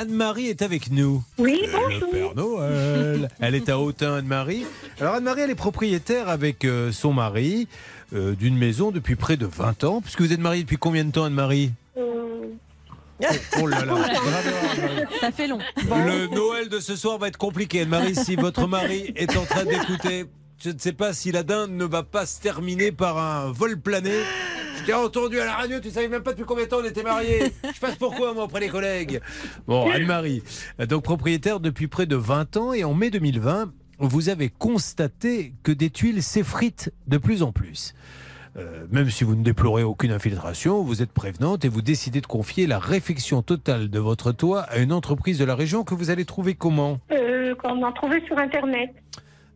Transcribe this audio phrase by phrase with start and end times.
[0.00, 1.24] Anne-Marie est avec nous.
[1.38, 2.10] Oui, Le bonjour.
[2.10, 3.28] Père Noël.
[3.40, 4.64] Elle est à Autun, Anne-Marie.
[5.00, 7.66] Alors Anne-Marie, elle est propriétaire avec euh, son mari
[8.14, 10.00] euh, d'une maison depuis près de 20 ans.
[10.00, 11.72] Puisque vous êtes mariée depuis combien de temps, Anne-Marie?
[11.96, 12.54] Euh,
[13.60, 13.94] Oh là là.
[13.96, 15.04] Anne-Marie.
[15.20, 15.58] Ça fait long.
[15.76, 17.80] Le Noël de ce soir va être compliqué.
[17.80, 20.26] Anne-Marie, si votre mari est en train d'écouter,
[20.62, 23.76] je ne sais pas si la dinde ne va pas se terminer par un vol
[23.80, 24.12] plané.
[24.78, 26.84] Je t'ai entendu à la radio, tu savais même pas depuis combien de temps on
[26.84, 27.52] était mariés.
[27.74, 29.20] Je passe pourquoi, moi, auprès des collègues
[29.66, 30.42] Bon, Anne-Marie,
[30.88, 35.72] donc propriétaire depuis près de 20 ans et en mai 2020, vous avez constaté que
[35.72, 37.94] des tuiles s'effritent de plus en plus.
[38.56, 42.26] Euh, même si vous ne déplorez aucune infiltration, vous êtes prévenante et vous décidez de
[42.26, 46.10] confier la réfection totale de votre toit à une entreprise de la région que vous
[46.10, 46.98] allez trouver comment?
[47.12, 48.90] Euh, qu'on a trouvé sur Internet.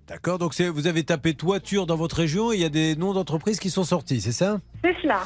[0.08, 3.12] D'accord, donc vous avez tapé toiture dans votre région et il y a des noms
[3.12, 4.60] d'entreprises qui sont sortis, c'est ça?
[4.82, 5.22] C'est cela.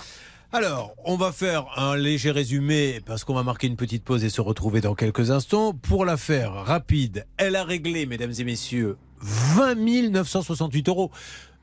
[0.52, 4.30] alors, on va faire un léger résumé parce qu'on va marquer une petite pause et
[4.30, 5.72] se retrouver dans quelques instants.
[5.72, 11.10] Pour la faire rapide, elle a réglé, mesdames et messieurs, 20 968 euros.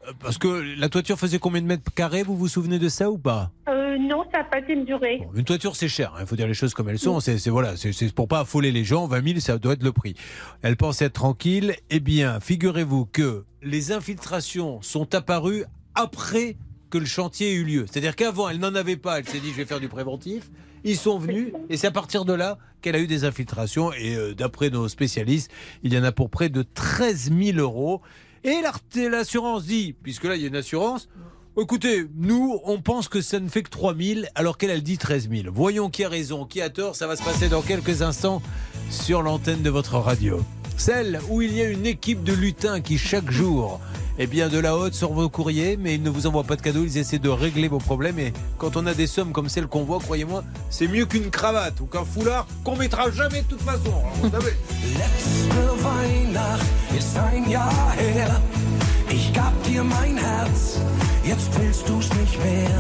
[0.08, 3.10] Euh, Parce que la toiture faisait combien de mètres carrés Vous vous souvenez de ça
[3.10, 3.52] ou pas?
[3.70, 5.20] Euh, non, ça n'a pas été mesuré.
[5.20, 6.14] Bon, Une toiture, c'est cher.
[6.20, 7.20] Il faut dire les choses comme elles sont.
[7.20, 9.08] C'est voilà, c'est pour pas affoler les gens.
[9.08, 10.16] 20 000, ça doit être le prix.
[10.62, 11.76] Elle pensait être tranquille.
[11.90, 16.58] Eh bien, figurez-vous que les infiltrations sont apparues après
[16.90, 17.86] que le chantier ait eu lieu.
[17.90, 19.20] C'est-à-dire qu'avant, elle n'en avait pas.
[19.20, 20.50] Elle s'est dit, je vais faire du préventif.
[20.84, 23.94] Ils sont venus et c'est à partir de là qu'elle a eu des infiltrations.
[23.94, 25.50] Et euh, d'après nos spécialistes,
[25.82, 28.02] il y en a pour près de 13 000 euros.
[28.44, 28.62] Et
[29.10, 31.08] l'assurance dit, puisque là, il y a une assurance,
[31.56, 34.98] Écoutez, nous, on pense que ça ne fait que 3 000, alors qu'elle, elle dit
[34.98, 35.54] 13 000.
[35.54, 36.96] Voyons qui a raison, qui a tort.
[36.96, 38.42] Ça va se passer dans quelques instants
[38.90, 40.42] sur l'antenne de votre radio.
[40.78, 43.80] Celle où il y a une équipe de lutins qui, chaque jour,
[44.20, 46.62] eh bien, de la haute sur vos courriers, mais ils ne vous envoient pas de
[46.62, 48.20] cadeaux, ils essaient de régler vos problèmes.
[48.20, 51.80] Et quand on a des sommes comme celles qu'on voit, croyez-moi, c'est mieux qu'une cravate
[51.82, 53.90] ou qu'un foulard qu'on mettra jamais de toute façon.
[53.90, 54.54] Alors, vous savez.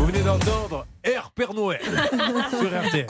[0.05, 1.81] Venez d'entendre Air Père Noël
[2.59, 3.07] sur RTL.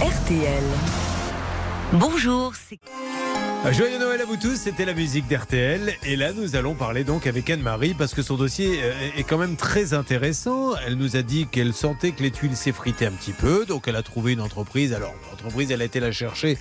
[0.00, 0.64] RTL.
[1.92, 2.78] Bonjour, c'est
[3.72, 5.92] Joyeux Noël à vous tous, c'était la musique d'RTL.
[6.06, 9.38] Et là, nous allons parler donc avec Anne-Marie parce que son dossier euh, est quand
[9.38, 10.74] même très intéressant.
[10.86, 13.66] Elle nous a dit qu'elle sentait que les tuiles s'effritaient un petit peu.
[13.66, 14.92] Donc, elle a trouvé une entreprise.
[14.94, 16.56] Alors, l'entreprise, elle a été la chercher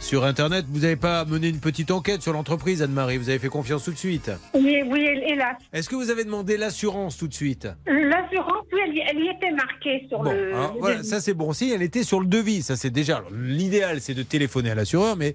[0.00, 0.64] sur Internet.
[0.70, 3.18] Vous n'avez pas mené une petite enquête sur l'entreprise, Anne-Marie?
[3.18, 4.30] Vous avez fait confiance tout de suite?
[4.54, 5.56] Oui, oui, hélas.
[5.72, 7.68] Est-ce que vous avez demandé l'assurance tout de suite?
[7.86, 10.54] L'assurance, oui, elle, y- elle y était marquée sur Bon, le.
[10.54, 11.08] alors, le voilà, devis.
[11.08, 11.52] ça c'est bon.
[11.52, 13.22] Si elle était sur le devis, ça c'est déjà.
[13.32, 15.34] L'idéal, c'est de téléphoner à l'assureur, mais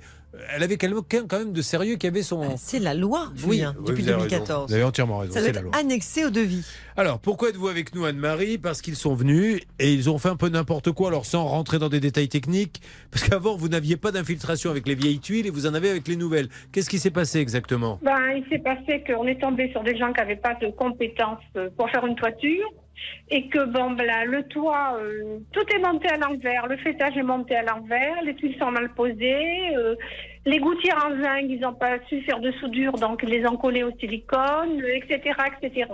[0.55, 2.55] elle avait quelqu'un quand même de sérieux qui avait son.
[2.57, 4.29] C'est la loi, Oui, Julien, oui, depuis vous avez raison.
[4.29, 4.67] 2014.
[4.69, 5.33] Vous avez entièrement raison.
[5.33, 5.75] Ça doit C'est la être loi.
[5.75, 6.65] annexé au devis.
[6.97, 8.57] Alors, pourquoi êtes-vous avec nous, Anne-Marie?
[8.57, 11.79] Parce qu'ils sont venus et ils ont fait un peu n'importe quoi, alors sans rentrer
[11.79, 12.81] dans des détails techniques.
[13.11, 16.07] Parce qu'avant, vous n'aviez pas d'infiltration avec les vieilles tuiles et vous en avez avec
[16.07, 16.49] les nouvelles.
[16.71, 17.99] Qu'est-ce qui s'est passé exactement?
[18.03, 21.39] Ben, il s'est passé qu'on est tombé sur des gens qui n'avaient pas de compétences
[21.77, 22.65] pour faire une toiture
[23.29, 27.15] et que bon, ben, là, le toit, euh, tout est monté à l'envers, le fêtage
[27.17, 29.95] est monté à l'envers, les tuiles sont mal posées, euh,
[30.45, 33.57] les gouttières en zinc, ils n'ont pas su faire de soudure, donc ils les ont
[33.57, 35.19] collées au silicone, etc.,
[35.61, 35.87] etc.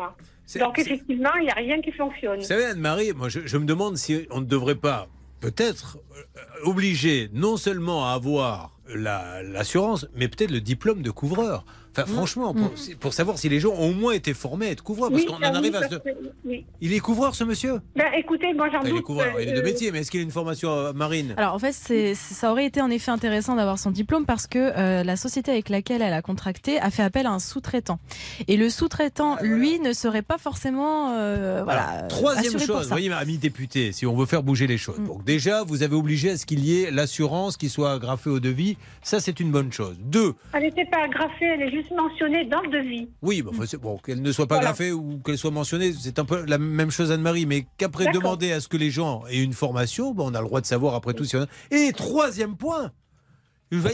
[0.60, 2.38] Donc effectivement, il n'y a rien qui fonctionne.
[2.40, 5.08] Vous savez, Anne-Marie, moi, je, je me demande si on ne devrait pas,
[5.42, 5.98] peut-être,
[6.38, 11.66] euh, obliger non seulement à avoir la- l'assurance, mais peut-être le diplôme de couvreur.
[11.98, 14.84] Enfin, franchement, pour, pour savoir si les gens ont au moins été formés à être
[14.84, 15.10] couvreurs.
[15.10, 15.98] Parce Oui, qu'on en oui, arrive à parce se...
[16.00, 16.10] que-
[16.46, 16.66] oui.
[16.82, 17.80] Il est couvreur, ce monsieur?
[17.96, 18.98] Ben, écoutez, moi j'en Enfin, doute.
[18.98, 20.94] Il est couvreur, il est de euh, métier, mais est-ce qu'il a une formation euh,
[20.94, 21.34] marine?
[21.38, 24.60] Alors en fait, c'est- ça aurait été en effet intéressant d'avoir son diplôme parce que
[24.60, 28.00] euh, la société avec laquelle elle a contracté a fait appel à un sous-traitant.
[28.48, 32.90] Et le sous-traitant, lui, ne serait pas forcément euh, voilà, Alors, troisième chose, ça.
[32.90, 35.00] voyez, ami député, si on veut faire bouger les choses.
[35.00, 38.40] Donc déjà, vous avez obligé à ce qu'il y ait l'assurance qui soit agrafée au
[38.40, 38.78] devis.
[39.02, 39.96] Ça, c'est une bonne chose.
[40.00, 43.08] Deux, Elle n'était pas agrafée, elle est juste mentionnée dans le devis.
[43.22, 44.70] oui, bah, enfin, bon, qu'elle ne soit pas Voilà.
[44.70, 48.52] agrafée ou qu'elle soit mentionnée, c'est un peu la même chose Anne-Marie, mais qu'après demander
[48.52, 50.96] à ce que les gens aient une formation, bah, on a le droit de savoir
[50.96, 51.26] après tout.
[51.26, 52.92] Si on a- Et troisième point,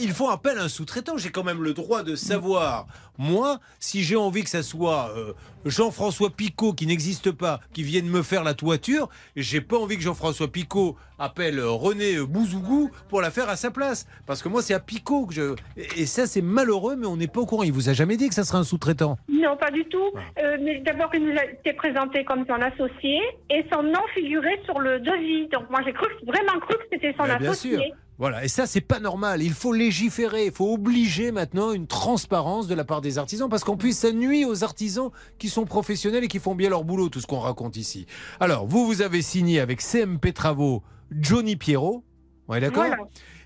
[0.02, 1.18] ils font appel à un sous-traitant.
[1.18, 2.88] J'ai quand même le droit de savoir,
[3.18, 5.34] moi, si j'ai envie que ça soit euh,
[5.66, 10.04] Jean-François Picot, qui n'existe pas, qui vienne me faire la toiture, j'ai pas envie que
[10.04, 14.08] Jean-François Picot appelle euh, René Bouzougou pour la faire à sa place.
[14.26, 15.56] Parce que moi, c'est à Picot que je.
[15.98, 17.64] Et ça, c'est malheureux, mais on n'est pas au courant.
[17.64, 19.18] Il vous a jamais dit que ça serait un sous-traitant?
[19.30, 20.12] Non, pas du tout.
[20.16, 20.20] Ah.
[20.44, 23.20] Euh, mais d'abord, il nous a été présenté comme son associé
[23.50, 25.48] et son nom figurait sur le devis.
[25.50, 27.76] Donc moi, j'ai cru, vraiment cru que c'était son bien associé.
[27.78, 27.84] sûr.
[28.22, 29.42] Voilà, et ça, c'est pas normal.
[29.42, 33.64] Il faut légiférer, il faut obliger maintenant une transparence de la part des artisans, parce
[33.64, 35.10] qu'en plus, ça nuit aux artisans
[35.40, 38.06] qui sont professionnels et qui font bien leur boulot, tout ce qu'on raconte ici.
[38.40, 42.04] Alors, vous, vous avez signé avec CMP Travaux Johnny Pierrot.
[42.48, 42.86] On est d'accord?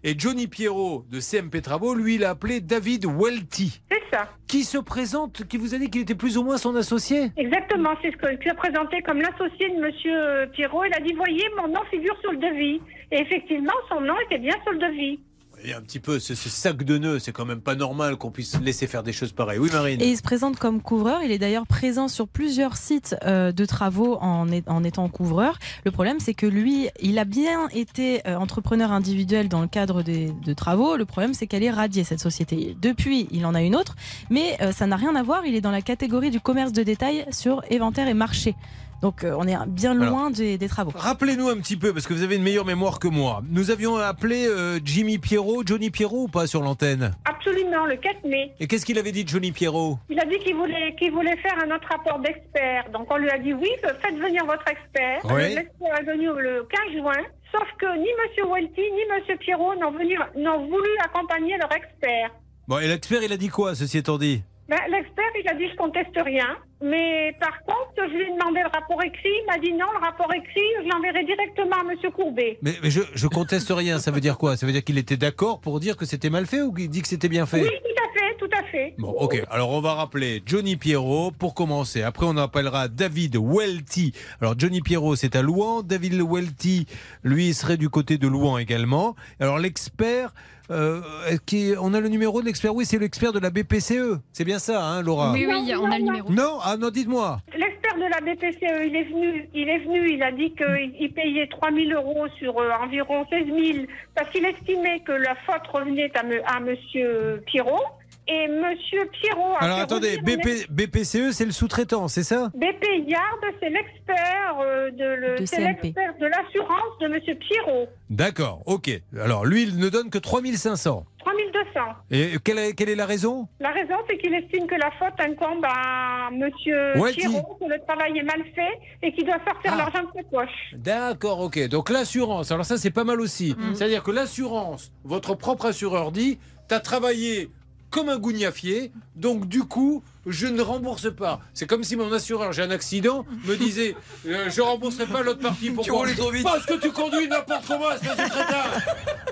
[0.07, 4.29] Et Johnny Pierrot de CMP Travaux, lui, il a appelé David Welty, c'est ça.
[4.45, 7.31] qui se présente, qui vous a dit qu'il était plus ou moins son associé?
[7.37, 10.83] Exactement, c'est ce que tu as présenté comme l'associé de Monsieur Pierrot.
[10.85, 12.79] Il a dit, voyez, mon nom figure sur le devis.
[13.11, 15.19] Et effectivement, son nom était bien sur le devis.
[15.63, 18.31] Et un petit peu, ce, ce sac de nœuds, c'est quand même pas normal qu'on
[18.31, 19.59] puisse laisser faire des choses pareilles.
[19.59, 21.21] Oui, Marine Et il se présente comme couvreur.
[21.23, 25.57] Il est d'ailleurs présent sur plusieurs sites euh, de travaux en, en étant couvreur.
[25.85, 30.03] Le problème, c'est que lui, il a bien été euh, entrepreneur individuel dans le cadre
[30.03, 30.97] des, de travaux.
[30.97, 32.75] Le problème, c'est qu'elle est radiée, cette société.
[32.81, 33.95] Depuis, il en a une autre,
[34.29, 35.45] mais euh, ça n'a rien à voir.
[35.45, 38.55] Il est dans la catégorie du commerce de détail sur inventaire et marché.
[39.01, 40.91] Donc, euh, on est bien loin des, des travaux.
[40.95, 43.41] Rappelez-nous un petit peu, parce que vous avez une meilleure mémoire que moi.
[43.49, 47.11] Nous avions appelé euh, Jimmy Pierrot, Johnny Pierrot ou pas sur l'antenne?
[47.25, 48.53] Absolument, le 4 mai.
[48.59, 49.99] Et qu'est-ce qu'il avait dit, Johnny Pierrot?
[50.09, 52.85] Il a dit qu'il voulait, qu'il voulait faire un autre rapport d'expert.
[52.93, 55.21] Donc on lui a dit oui, faites venir votre expert.
[55.25, 55.55] Oui.
[55.55, 57.23] L'expert est venu le 15 juin.
[57.51, 58.49] Sauf que ni M.
[58.51, 59.01] Welty ni
[59.31, 59.37] M.
[59.39, 62.31] Pierrot n'ont voulu accompagner leur expert.
[62.67, 64.41] Bon, et l'expert, il a dit quoi, ceci étant dit?
[64.67, 66.57] Ben, l'expert, il a dit je conteste rien.
[66.83, 69.29] Mais par contre, je lui ai demandé le rapport écrit.
[69.29, 72.11] Il m'a dit non, le rapport écrit, je l'enverrai directement à M.
[72.11, 72.57] Courbet.
[72.61, 74.57] Mais, mais je, je conteste rien, ça veut dire quoi?
[74.57, 77.01] Ça veut dire qu'il était d'accord pour dire que c'était mal fait ou qu'il dit
[77.01, 77.61] que c'était bien fait?
[77.61, 78.93] Oui, tout à fait, tout à fait.
[78.97, 79.41] Bon, ok.
[79.49, 82.03] Alors, on va rappeler Johnny Pierrot pour commencer.
[82.03, 84.13] Après, on appellera David Welty.
[84.41, 85.81] Alors, Johnny Pierrot, c'est à Louan.
[85.81, 86.87] David Welty,
[87.23, 89.15] lui, serait du côté de Louan également.
[89.39, 90.33] Alors, l'expert,
[90.71, 91.01] euh,
[91.45, 92.73] qui, on a le numéro de l'expert?
[92.73, 94.19] Oui, c'est l'expert de la BPCE.
[94.33, 95.31] C'est bien ça, hein, Laura?
[95.31, 96.29] Oui, oui, on a le numéro.
[96.31, 96.57] Non?
[96.63, 97.39] Ah, non, dites-moi.
[97.57, 101.11] L'expert de la BPCE, il est venu, il est venu, il a dit qu'il il
[101.13, 103.85] payait 3 000 euros sur euh, environ 16 000
[104.15, 107.83] parce qu'il estimait que la faute revenait à, me- à Monsieur Pierrot.
[108.27, 112.49] Et Monsieur Pierrot a Alors, attendez, ex- BPCE, c'est le sous-traitant, c'est ça?
[112.55, 117.87] BP Yard, c'est l'expert euh, de, le- De de l'assurance de Monsieur Pierrot.
[118.09, 118.89] D'accord, ok.
[119.21, 121.05] Alors, lui, il ne donne que 3500.
[121.19, 121.79] 3200.
[122.11, 123.47] Et quelle est, quelle est la raison?
[123.59, 127.79] La raison, c'est qu'il estime que la faute incombe à Monsieur Ouais, Pierrot, que le
[127.87, 129.77] travail est mal fait et qu'il doit sortir Ah.
[129.77, 130.73] l'argent de ses poches.
[130.73, 131.67] D'accord, ok.
[131.67, 133.55] Donc l'assurance, alors ça c'est pas mal aussi.
[133.73, 136.37] C'est-à-dire que l'assurance, votre propre assureur dit,
[136.67, 137.49] t'as travaillé
[137.95, 141.41] comme un gougnafier, donc du coup, je ne rembourse pas.
[141.53, 143.95] C'est comme si mon assureur, j'ai un accident, me disait,
[144.27, 145.71] euh, je rembourserai pas l'autre partie.
[145.71, 146.43] Pourquoi roulais trop vite.
[146.43, 148.63] Parce que tu conduis n'importe comment, espèce de crétin.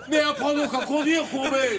[0.10, 1.78] Mais apprends donc à conduire, courbet.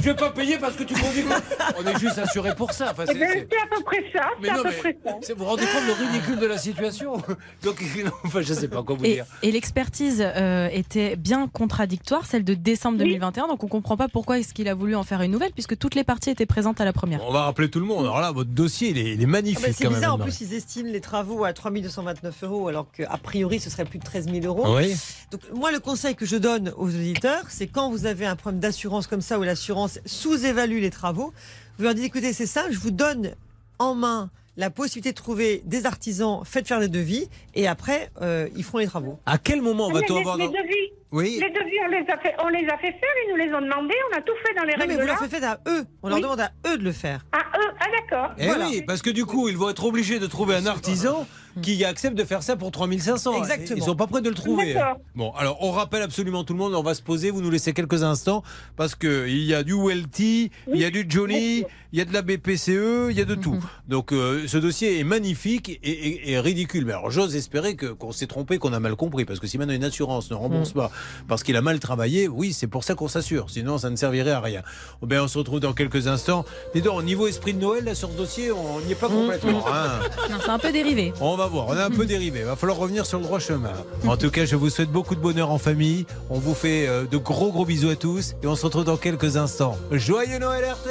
[0.00, 1.22] Je vais pas payer parce que tu conduis.
[1.22, 1.42] comme-
[1.78, 2.88] On est juste assuré pour ça.
[2.92, 4.24] Enfin, Eh c'est- bien, c'est- à peu près ça.
[4.40, 5.12] mais C'est à non, peu mais près ça.
[5.34, 7.12] vous vous rendez compte le ridicule de la situation
[7.62, 7.82] Donc,
[8.24, 9.26] enfin, je sais pas quoi vous Et, dire.
[9.42, 14.38] et l'expertise euh, était bien contradictoire, celle de décembre 2021, donc on comprend pas pourquoi
[14.38, 16.84] est-ce qu'il a voulu en faire une nouvelle, puisque toutes les parties étaient présentes à
[16.84, 17.20] la première.
[17.26, 18.04] On va rappeler tout le monde.
[18.04, 19.94] Alors là, votre dossier, il est, il est magnifique Ah bah, c'est même.
[19.94, 23.84] bizarre, en plus ils estiment les travaux à 3229 euros alors qu'a priori ce serait
[23.84, 24.76] plus de 13 000 euros.
[24.76, 24.94] Oui.
[25.30, 28.60] Donc moi le conseil que je donne aux auditeurs, c'est quand vous avez un problème
[28.60, 31.32] d'assurance comme ça où l'assurance sous-évalue les travaux,
[31.78, 33.32] vous leur dites écoutez c'est ça, je vous donne
[33.78, 38.48] en main la possibilité de trouver des artisans, faites faire des devis et après euh,
[38.56, 39.18] ils feront les travaux.
[39.26, 41.38] À quel moment Mais va-t-on avoir les devis, Oui.
[41.40, 43.60] les devis, on les, a fait, on les a fait faire, ils nous les ont
[43.60, 45.84] demandés, on a tout fait dans les Non mais règles vous leur faites à eux,
[46.02, 46.22] on leur Oui.
[46.22, 47.26] demande à eux de le faire.
[47.32, 48.30] Ah, eux, ah d'accord.
[48.38, 48.68] Eh Voilà.
[48.68, 51.26] oui, parce que du coup, ils vont être obligés de trouver un artisan
[51.62, 53.38] qui accepte de faire ça pour 3500.
[53.38, 53.76] Exactement.
[53.76, 54.72] Ils sont pas prêts de le trouver.
[54.74, 54.98] D'accord.
[55.16, 57.72] Bon, alors on rappelle absolument tout le monde, on va se poser, vous nous laissez
[57.72, 58.44] quelques instants,
[58.76, 62.04] parce que il y a du Welty, il y a du Johnny, il y a
[62.04, 63.58] de la BPCE, il y a de tout.
[63.88, 66.84] Donc euh, ce dossier est magnifique et, et- et ridicule.
[66.84, 69.58] Mais alors j'ose espérer que qu'on s'est trompé, qu'on a mal compris, parce que si
[69.58, 70.90] maintenant une assurance ne rembourse pas
[71.28, 73.50] parce qu'il a mal travaillé, oui, c'est pour ça qu'on s'assure.
[73.50, 74.62] Sinon, ça ne servirait à rien.
[75.02, 76.44] Oh, ben, on se retrouve dans quelques instants.
[76.74, 79.08] Dis donc, au niveau esprit de Noël, là, sur ce dossier, on n'y est pas
[79.08, 79.64] complètement.
[79.68, 80.00] hein.
[80.30, 81.12] Non, c'est un peu dérivé.
[81.20, 82.42] On va voir, on a un peu dérivé.
[82.42, 83.72] Va falloir revenir sur le droit chemin.
[84.06, 86.06] En tout cas, je vous souhaite beaucoup de bonheur en famille.
[86.30, 88.96] On vous fait euh, de gros gros bisous à tous et on se retrouve dans
[88.96, 89.76] quelques instants.
[89.90, 90.88] Joyeux Noël RT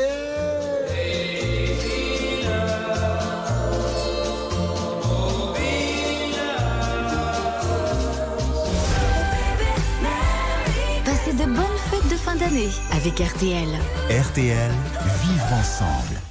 [12.40, 13.68] d'année avec RTL.
[14.10, 14.72] RTL,
[15.24, 16.22] vivre ensemble.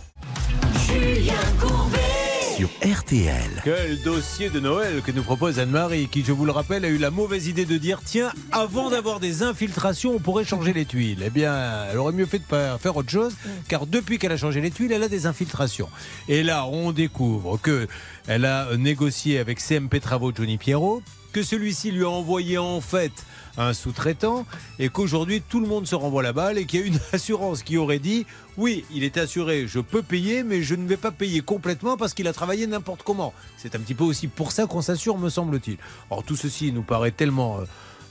[2.57, 3.63] Sur RTL.
[3.63, 6.97] Quel dossier de Noël que nous propose Anne-Marie, qui, je vous le rappelle, a eu
[6.97, 11.23] la mauvaise idée de dire tiens, avant d'avoir des infiltrations, on pourrait changer les tuiles.
[11.25, 13.35] Eh bien, elle aurait mieux fait de pas faire autre chose,
[13.69, 15.91] car depuis qu'elle a changé les tuiles, elle a des infiltrations.
[16.27, 17.87] Et là, on découvre que
[18.27, 23.13] elle a négocié avec CMP Travaux Johnny Pierrot, que celui-ci lui a envoyé en fait
[23.59, 24.47] un sous-traitant
[24.79, 27.63] et qu'aujourd'hui tout le monde se renvoie la balle et qu'il y a une assurance
[27.63, 28.25] qui aurait dit
[28.57, 32.15] oui, il est assuré, je peux payer, mais je ne vais pas payer complètement parce
[32.15, 33.33] qu'il a travaillé n'importe comment.
[33.57, 35.77] C'est un petit peu aussi pour ça qu'on s'assure, me semble-t-il.
[36.11, 37.65] Or tout ceci nous paraît tellement euh,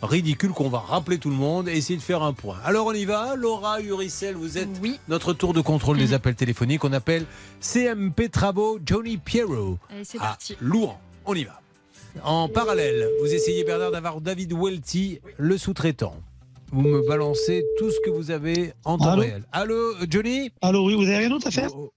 [0.04, 2.58] ridicule qu'on va rappeler tout le monde et essayer de faire un point.
[2.64, 3.36] Alors on y va.
[3.36, 5.00] Laura Uricel, vous êtes Oui.
[5.08, 6.84] notre tour de contrôle des appels téléphoniques.
[6.86, 7.26] On appelle
[7.62, 9.80] CMP Travaux Johnny Pierrot.
[9.90, 10.56] Allez, c'est parti.
[10.62, 11.00] Louran.
[11.26, 11.60] On y va.
[12.24, 16.16] En parallèle, vous essayez Bernard d'avoir David Welty, le sous-traitant.
[16.72, 19.44] Vous me balancez tout ce que vous avez en temps Allô réel.
[19.52, 21.92] Allô, Johnny Allô, oui, vous avez rien d'autre à faire Oh,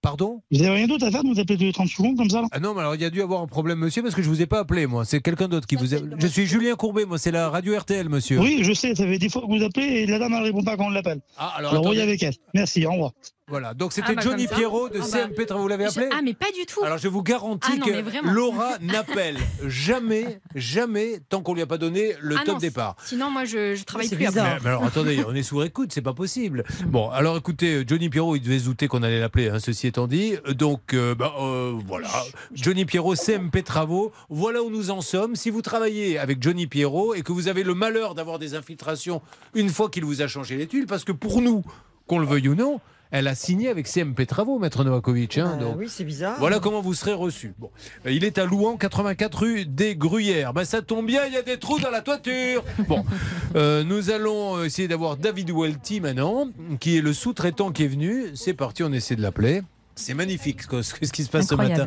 [0.00, 2.30] Pardon Vous avez rien d'autre à faire de nous appeler tous les 30 secondes comme
[2.30, 4.14] ça là Ah non, mais alors il y a dû avoir un problème, monsieur, parce
[4.14, 5.04] que je vous ai pas appelé, moi.
[5.04, 5.98] C'est quelqu'un d'autre qui vous a...
[6.18, 8.38] Je suis Julien Courbet, moi, c'est la radio RTL, monsieur.
[8.40, 10.62] Oui, je sais, ça fait 10 fois que vous appelez et la dame elle répond
[10.62, 11.20] pas quand on l'appelle.
[11.36, 12.00] Ah, alors, Alors, attendez.
[12.00, 12.34] avec elle.
[12.54, 13.12] Merci, au revoir.
[13.52, 14.46] Voilà, donc c'était Ah bah, Johnny.
[14.46, 15.60] Pierrot de Ah bah, CMP Travaux.
[15.64, 16.82] Vous l'avez appelé Je- Ah, mais pas du tout.
[16.82, 18.26] Alors je vous garantis Ah non, que.
[18.32, 22.96] Laura n'appelle jamais, jamais, tant qu'on lui a pas donné le Ah top non, départ.
[23.04, 24.40] Sinon, moi, je, je travaille plus après.
[24.42, 26.64] Mais, mais alors attendez, on est sous écoute, c'est pas possible.
[26.86, 30.06] Bon, alors écoutez, Johnny Pierrot, il devait se douter qu'on allait l'appeler, hein, ceci étant
[30.06, 30.34] dit.
[30.56, 32.08] Donc euh, bah, euh, voilà,
[32.54, 35.36] Johnny Pierrot, CMP Travaux, voilà où nous en sommes.
[35.36, 39.20] Si vous travaillez avec Johnny Pierrot et que vous avez le malheur d'avoir des infiltrations
[39.54, 41.62] une fois qu'il vous a changé les tuiles, parce que pour nous,
[42.06, 42.80] qu'on le veuille ou non,
[43.12, 45.36] elle a signé avec CMP Travaux, Maître Novakovic.
[45.38, 46.36] hein, Euh, oui, c'est bizarre.
[46.38, 47.52] Voilà comment vous serez reçu.
[47.58, 47.70] Bon,
[48.06, 50.54] il est à Louan, 84 rue des Gruyères.
[50.54, 52.64] Ben, ça tombe bien, il y a des trous dans la toiture.
[52.88, 53.04] Bon,
[53.54, 56.48] euh, nous allons euh, essayer d'avoir David Welty maintenant,
[56.80, 58.28] qui est le sous-traitant qui est venu.
[58.34, 59.62] C'est parti, on essaie de l'appeler.
[59.94, 61.86] C'est magnifique ce qui se passe ce matin.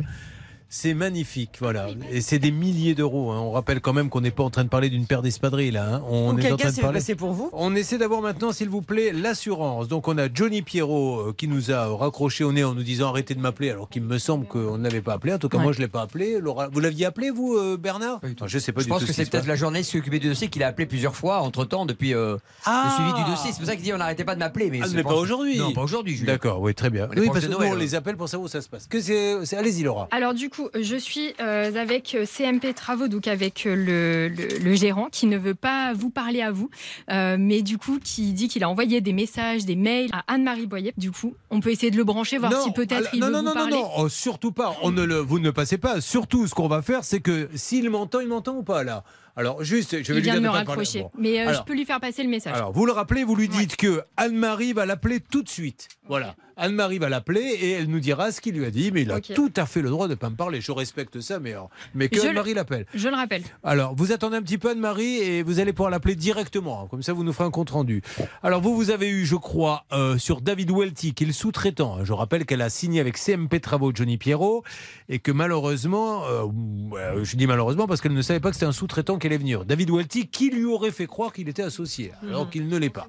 [0.68, 1.86] C'est magnifique, voilà.
[2.10, 3.30] Et c'est des milliers d'euros.
[3.30, 3.38] hein.
[3.40, 5.86] On rappelle quand même qu'on n'est pas en train de parler d'une paire d'espadrilles là.
[5.94, 6.02] hein.
[6.08, 7.14] On Donc, est en quelqu'un train de parler.
[7.16, 9.86] pour vous On essaie d'avoir maintenant, s'il vous plaît, l'assurance.
[9.86, 13.10] Donc on a Johnny Pierrot euh, qui nous a raccroché au nez en nous disant
[13.10, 15.32] arrêtez de m'appeler, alors qu'il me semble qu'on ne l'avait pas appelé.
[15.34, 15.62] En tout cas, Ouais.
[15.62, 16.40] moi je ne l'ai pas appelé.
[16.40, 18.26] Laura, vous l'aviez appelé, vous, euh, Bernard tout.
[18.40, 20.18] Enfin, Je sais pas Je du pense tout que c'est peut-être la journaliste qui s'occupait
[20.18, 23.30] du dossier qui l'a appelé plusieurs fois entre temps depuis euh, Ah le suivi du
[23.30, 23.52] dossier.
[23.52, 24.68] C'est pour ça qu'il dit on n'arrêtait pas de m'appeler.
[24.70, 25.58] Mais, Ah, mais pense- pas aujourd'hui.
[25.58, 26.16] Non, pas aujourd'hui.
[26.16, 26.32] Julien.
[26.32, 27.08] D'accord, oui, très bien.
[27.16, 27.78] On Oui, parce que nous, Noël, on hein.
[27.78, 28.88] les appelle pour savoir où ça se passe.
[28.88, 30.08] Que c'est, c'est- Allez-y, Laura.
[30.10, 34.58] Alors du coup, je suis euh, avec euh, CMP Travaux, donc avec euh, le, le-
[34.58, 36.70] le gérant qui ne veut pas vous parler à vous,
[37.10, 40.66] euh, mais du coup qui dit qu'il a envoyé des messages, des mails à Anne-Marie
[40.66, 40.92] Boyer.
[40.96, 43.38] Du coup, on peut essayer de le brancher, voir si peut-être il non, veut non,
[43.40, 43.72] vous non, parler.
[43.76, 44.76] non, non, oh, surtout pas.
[44.82, 46.00] On ne le, vous ne passez pas.
[46.00, 49.04] Surtout, ce qu'on va faire, c'est que s'il m'entend, il m'entend ou pas là?
[49.36, 51.10] Alors, juste, je vais il lui dire de me raccrocher, Bon.
[51.18, 52.54] mais euh, Alors- je peux lui faire passer le message.
[52.54, 55.88] Alors, vous le rappelez, vous lui dites que Anne-Marie va l'appeler tout de suite.
[56.08, 56.34] Voilà.
[56.58, 59.20] Anne-Marie va l'appeler et elle nous dira ce qu'il lui a dit, mais il a
[59.20, 60.62] tout à fait le droit de ne pas me parler.
[60.62, 62.86] Je respecte ça, mais, alors- mais que Anne-Marie l'appelle.
[62.94, 63.42] Je le rappelle.
[63.62, 66.80] Alors, vous attendez un petit peu Anne-Marie et vous allez pouvoir l'appeler directement.
[66.84, 66.86] hein.
[66.90, 68.00] Comme ça, vous nous ferez un compte-rendu.
[68.42, 72.02] Alors, vous, vous avez eu, je crois, euh, sur David Welty, qui est le sous-traitant.
[72.04, 74.62] Je rappelle qu'elle a signé avec CMP Travaux Johnny Pierrot
[75.10, 78.72] et que malheureusement, euh, je dis malheureusement parce qu'elle ne savait pas que c'était un
[78.72, 79.64] sous-traitant qui allait venir.
[79.64, 83.06] David Welty, qui lui aurait fait croire qu'il était associé, alors qu'il ne l'est pas.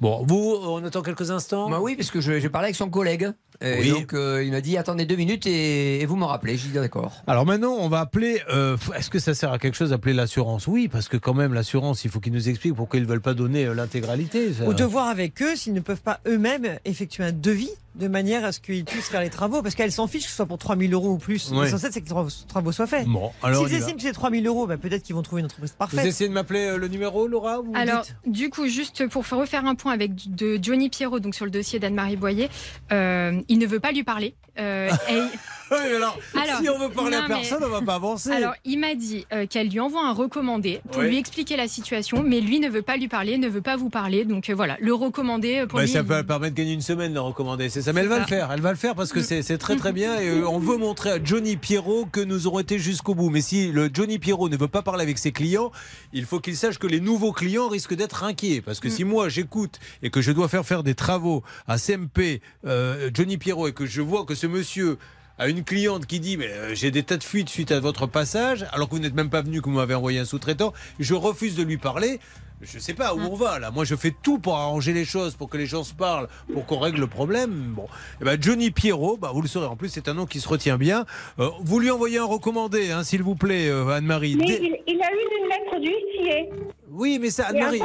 [0.00, 1.70] Bon, vous, on attend quelques instants.
[1.70, 3.30] Bah oui, parce que je- j'ai parlé avec son collègue.
[3.60, 3.90] Et Oui.
[3.90, 6.56] donc euh, il m'a dit attendez deux minutes et, et vous m'en rappelez.
[6.56, 7.12] J'ai dit d'accord.
[7.28, 8.40] Alors maintenant, on va appeler.
[8.52, 10.66] euh, Est-ce que ça sert à quelque chose d'appeler l'assurance?
[10.66, 13.20] Oui, parce que quand même, l'assurance, il faut qu'ils nous expliquent pourquoi ils ne veulent
[13.20, 14.48] pas donner euh, l'intégralité.
[14.66, 18.44] Ou de voir avec eux s'ils ne peuvent pas eux-mêmes effectuer un devis de manière
[18.44, 19.62] à ce qu'ils puissent faire les travaux.
[19.62, 21.50] Parce qu'elles s'en fichent que ce soit pour 3000 euros ou plus.
[21.50, 21.64] Ouais.
[21.64, 23.06] L'essentiel, c'est que les travaux- travaux soient faits.
[23.06, 25.76] Bon, S'ils estiment que c'est 3000 euros, bah, peut-être qu'ils vont trouver une entreprise Vous
[25.76, 26.06] parfaite.
[26.06, 29.38] essayez de m'appeler euh, le numéro, Laura vous Alors, dites du coup, juste pour faire-
[29.38, 32.48] refaire un point avec de Johnny Pierrot, donc sur le dossier d'Anne-Marie Boyer,
[32.92, 34.34] euh, il ne veut pas lui parler.
[34.58, 35.22] Euh, et-
[35.84, 38.30] mais alors, Alors, si on veut parler à non, mais- personne, on va pas avancer.
[38.30, 42.22] alors, il m'a dit euh, qu'elle lui envoie un recommandé pour lui expliquer la situation,
[42.22, 44.24] mais lui ne veut pas lui parler, ne veut pas vous parler.
[44.24, 45.90] Donc euh, voilà, le recommandé euh, pour Bah, lui.
[45.90, 47.68] ça il- peut permettre de gagner une semaine, le recommander.
[47.68, 47.92] C'est ça.
[47.92, 48.20] Mais elle va ça.
[48.22, 48.50] le faire.
[48.52, 50.18] Elle va le faire parce que c'est très très bien.
[50.20, 53.30] Et euh, on veut montrer à Johnny Pierrot que nous aurons été jusqu'au bout.
[53.30, 55.70] Mais si le Johnny Pierrot ne veut pas parler avec ses clients,
[56.12, 58.60] il faut qu'il sache que les nouveaux clients risquent d'être inquiets.
[58.60, 62.40] Parce que si moi j'écoute et que je dois faire faire des travaux à CMP,
[63.14, 64.98] Johnny Pierrot, et que je vois que ce monsieur
[65.38, 68.06] à une cliente qui dit mais euh, j'ai des tas de fuites suite à votre
[68.06, 71.14] passage alors que vous n'êtes même pas venu que vous m'avez envoyé un sous-traitant je
[71.14, 72.20] refuse de lui parler.
[72.60, 73.72] Je sais pas où on va là.
[73.72, 76.64] Moi je fais tout pour arranger les choses pour que les gens se parlent pour
[76.64, 77.72] qu'on règle le problème.
[77.74, 77.88] Bon.
[78.20, 80.48] Eh ben, Johnny Pierrot bah, vous le saurez en plus c'est un nom qui se
[80.48, 81.04] retient bien.
[81.40, 84.36] Euh, vous lui envoyez un recommandé hein, s'il vous plaît euh, Anne-Marie.
[84.36, 86.50] Mais il, il a eu une lettre du huissier
[86.92, 87.80] oui mais ça Anne-Marie.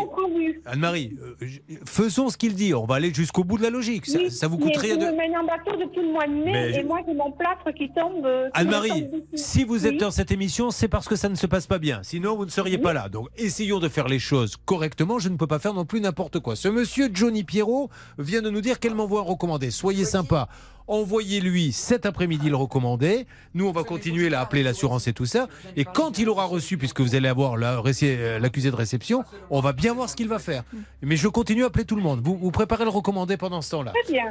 [0.65, 1.45] Anne-Marie euh,
[1.85, 4.47] faisons ce qu'il dit on va aller jusqu'au bout de la logique ça, Oui, ça
[4.47, 6.73] vous coûte mais rien de me menez en bateau depuis le mois de mai Mais
[6.73, 8.25] je- et moi j'ai mon plâtre qui tombe.
[8.25, 9.97] euh, Anne-Marie, si vous êtes Oui.
[9.99, 11.99] dans cette émission, c'est parce que ça ne se passe pas bien.
[12.03, 13.09] Sinon, vous ne seriez pas là.
[13.09, 15.19] Donc, essayons de faire les choses correctement.
[15.19, 16.55] Je ne peux pas faire non plus n'importe quoi.
[16.55, 19.71] Ce monsieur Johnny Pierrot vient de nous dire qu'elle m'envoie un recommandé.
[19.71, 20.49] Soyez sympa.
[20.87, 23.27] Envoyez-lui cet après-midi le recommandé.
[23.53, 25.47] Nous, on va continuer à appeler l'assurance et tout ça.
[25.75, 29.73] Et quand il aura reçu, puisque vous allez avoir euh, l'accusé de réception, on va
[29.73, 30.63] bien voir ce qu'il va faire.
[31.01, 32.21] Mais je continue à appeler tout le monde.
[32.23, 33.91] Vous, vous préparez le recommandé pendant ce temps-là.
[34.03, 34.23] Très bien.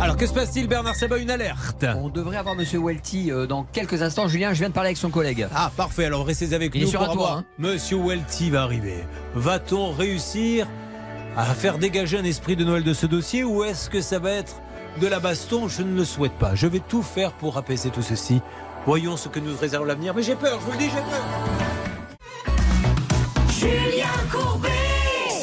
[0.00, 1.84] Alors, que se passe-t-il, Bernard Sabat Une alerte.
[2.00, 4.28] On devrait avoir Monsieur Welty euh, dans quelques instants.
[4.28, 5.46] Julien, je viens de parler avec son collègue.
[5.54, 6.04] Ah, parfait.
[6.04, 7.44] Alors, restez avec Il est nous sur pour un toit, avoir- hein.
[7.58, 8.98] Monsieur Welty va arriver.
[9.34, 10.66] Va-t-on réussir
[11.36, 14.30] à faire dégager un esprit de Noël de ce dossier ou est-ce que ça va
[14.32, 14.56] être
[15.00, 16.54] de la baston Je ne le souhaite pas.
[16.54, 18.40] Je vais tout faire pour apaiser tout ceci.
[18.86, 20.14] Voyons ce que nous réserve l'avenir.
[20.14, 21.72] Mais j'ai peur, je vous le dis, j'ai peur.
[23.48, 24.68] Julien Courbet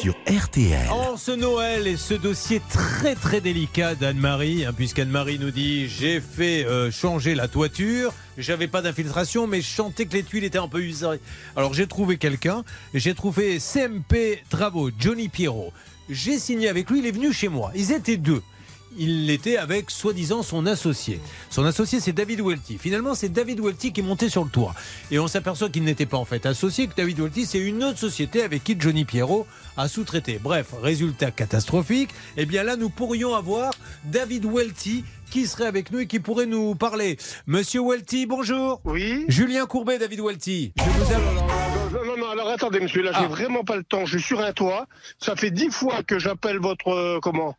[0.02, 0.90] Sur RTL.
[0.90, 6.20] En ce Noël et ce dossier très très délicat d'Anne-Marie, hein, puisqu'Anne-Marie nous dit j'ai
[6.20, 10.58] fait euh, changer la toiture, j'avais pas d'infiltration, mais je sentais que les tuiles étaient
[10.58, 11.20] un peu usées.
[11.56, 12.64] Alors j'ai trouvé quelqu'un,
[12.94, 15.72] j'ai trouvé CMP Travaux, Johnny Pierrot.
[16.10, 17.72] J'ai signé avec lui, il est venu chez moi.
[17.76, 18.42] Ils étaient deux.
[18.98, 21.20] Il était avec soi-disant son associé.
[21.50, 22.78] Son associé, c'est David Welty.
[22.78, 24.74] Finalement, c'est David Welty qui est monté sur le toit.
[25.12, 28.00] Et on s'aperçoit qu'il n'était pas en fait associé, que David Welty, c'est une autre
[28.00, 29.46] société avec qui Johnny Pierrot
[29.78, 30.40] a sous-traité.
[30.42, 32.10] Bref, résultat catastrophique.
[32.36, 33.72] Eh bien là, nous pourrions avoir
[34.06, 37.18] David Welty qui serait avec nous et qui pourrait nous parler.
[37.46, 38.82] Monsieur Welty, bonjour.
[38.86, 39.26] Oui.
[39.28, 40.74] Julien Courbet, David Welty.
[40.78, 41.22] Je vous aime.
[41.94, 43.28] Non, non, non, alors attendez, monsieur, là, j'ai Ah.
[43.28, 44.06] vraiment pas le temps.
[44.06, 44.88] Je suis sur un toit.
[45.20, 46.88] Ça fait dix fois que j'appelle votre.
[46.90, 47.56] euh, comment?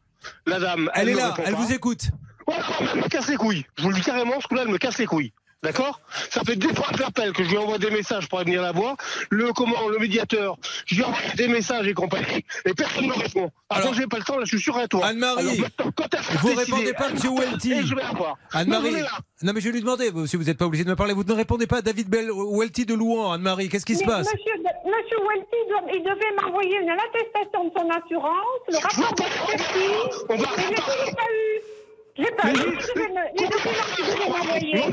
[0.47, 0.91] La dame.
[0.95, 2.11] Elle est me là, elle vous écoute.
[2.47, 3.65] Ouais, elle me casse les couilles.
[3.77, 5.33] Je vous le dis carrément, ce coup-là, elle me casse les couilles.
[5.63, 6.01] D'accord
[6.31, 8.73] Ça fait deux fois que j'appelle, que je lui envoie des messages pour venir la
[8.73, 8.97] voir.
[9.29, 13.15] Le comment, le médiateur, je lui envoie des messages et compagnie, et personne ne me
[13.15, 13.51] répond.
[13.69, 15.05] Alors, Alors, j'ai pas le temps, là, je suis sur un toit.
[15.05, 17.73] Anne-Marie, Vous sera répondez pas, monsieur Welty.
[17.73, 18.37] Et je vais la voir.
[18.53, 18.95] Anne-Marie.
[19.43, 21.25] Non, mais je vais lui demander, monsieur, vous n'êtes pas obligé de me parler, vous
[21.25, 24.63] ne répondez pas à David Bell, Welty de Louan, Anne-Marie, qu'est-ce qui se passe Monsieur,
[24.63, 30.25] monsieur Welty, doit- il devait m'envoyer une attestation de son assurance, le rapport d'expertise.
[30.31, 31.61] On va je pas eu.
[32.21, 32.53] Je l'ai pas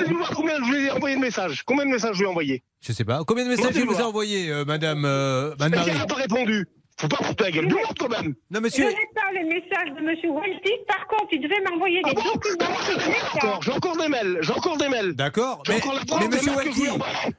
[0.07, 1.63] me- voir combien je lui ai envoyé de messages?
[1.65, 2.63] Combien de messages je lui ai envoyé?
[2.81, 3.23] Je sais pas.
[3.25, 4.07] Combien de messages il vous a Demandez-moi.
[4.07, 6.65] envoyé, euh, madame euh, elle n'a pas répondu.
[6.99, 7.67] Faut pas foutre la gueule.
[7.67, 8.33] Demande quand même.
[8.49, 8.85] Non, Je monsieur.
[8.85, 10.71] n'ai pas les messages de monsieur Welty.
[10.87, 12.65] Par contre, il devait m'envoyer Ah des documents.
[13.39, 14.37] Ah, Je J'ai encore des mails.
[14.41, 15.13] J'ai encore des mails.
[15.13, 15.61] D'accord.
[15.67, 16.63] J'ai Mais, encore la mais monsieur je envoie.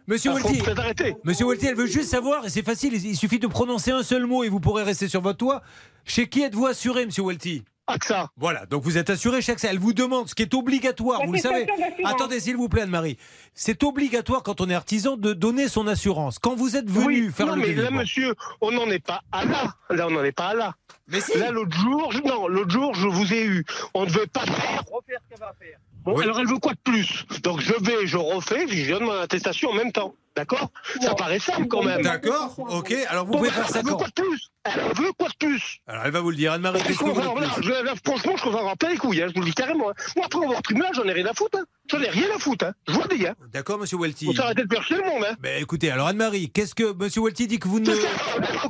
[0.06, 1.16] monsieur Ah, arrêter.
[1.24, 4.26] monsieur Welty, elle veut juste savoir, et c'est facile, il suffit de prononcer un seul
[4.26, 5.62] mot et vous pourrez rester sur votre toit.
[6.04, 8.30] Chez qui êtes-vous assuré, monsieur Welty AXA.
[8.36, 11.38] Voilà, donc vous êtes assuré chaque Elle vous demande ce qui est obligatoire, vous le
[11.38, 11.66] savez.
[12.04, 13.18] Attendez, s'il vous plaît, Anne-Marie.
[13.54, 16.38] C'est obligatoire quand on est artisan de donner son assurance.
[16.38, 19.22] Quand vous êtes venu Oui, faire non, le mais là, monsieur, on n'en est pas
[19.32, 19.74] à là.
[19.90, 20.74] Là, on n'en est pas à là.
[21.08, 21.36] Mais si.
[21.38, 23.64] Là, l'autre jour, je- non, l'autre jour, je vous ai eu.
[23.94, 25.78] On ne devait pas faire, refaire ce qu'elle va faire.
[26.08, 26.24] Bon, Oui.
[26.24, 27.26] alors elle veut quoi de plus?
[27.42, 30.14] Donc je vais, je refais, puis je donne mon attestation en même temps.
[30.36, 30.70] D'accord?
[31.00, 32.00] Ça paraît simple quand même.
[32.00, 32.94] D'accord, ok.
[33.08, 34.48] Alors vous Bon, pouvez bah, faire ça elle veut quoi de plus?
[34.64, 35.78] Elle veut quoi de plus?
[35.88, 39.34] Alors elle va vous le dire, Anne-Marie, franchement, je avoir plein les couilles, hein, je
[39.34, 39.90] vous le dis carrément.
[39.90, 39.94] hein.
[40.16, 41.58] Moi, après avoir tribunal, j'en ai rien à foutre.
[41.58, 41.64] Hein.
[41.90, 42.66] J'en ai rien à foutre.
[42.66, 42.72] Hein.
[42.86, 43.26] Je vous le dis.
[43.26, 43.34] Hein.
[43.52, 44.26] D'accord, monsieur Welty.
[44.26, 45.24] Faut s'arrêter de percher le monde.
[45.28, 45.34] Hein.
[45.40, 47.90] Ben écoutez, alors Anne-Marie, qu'est-ce que monsieur Welty dit que vous ne.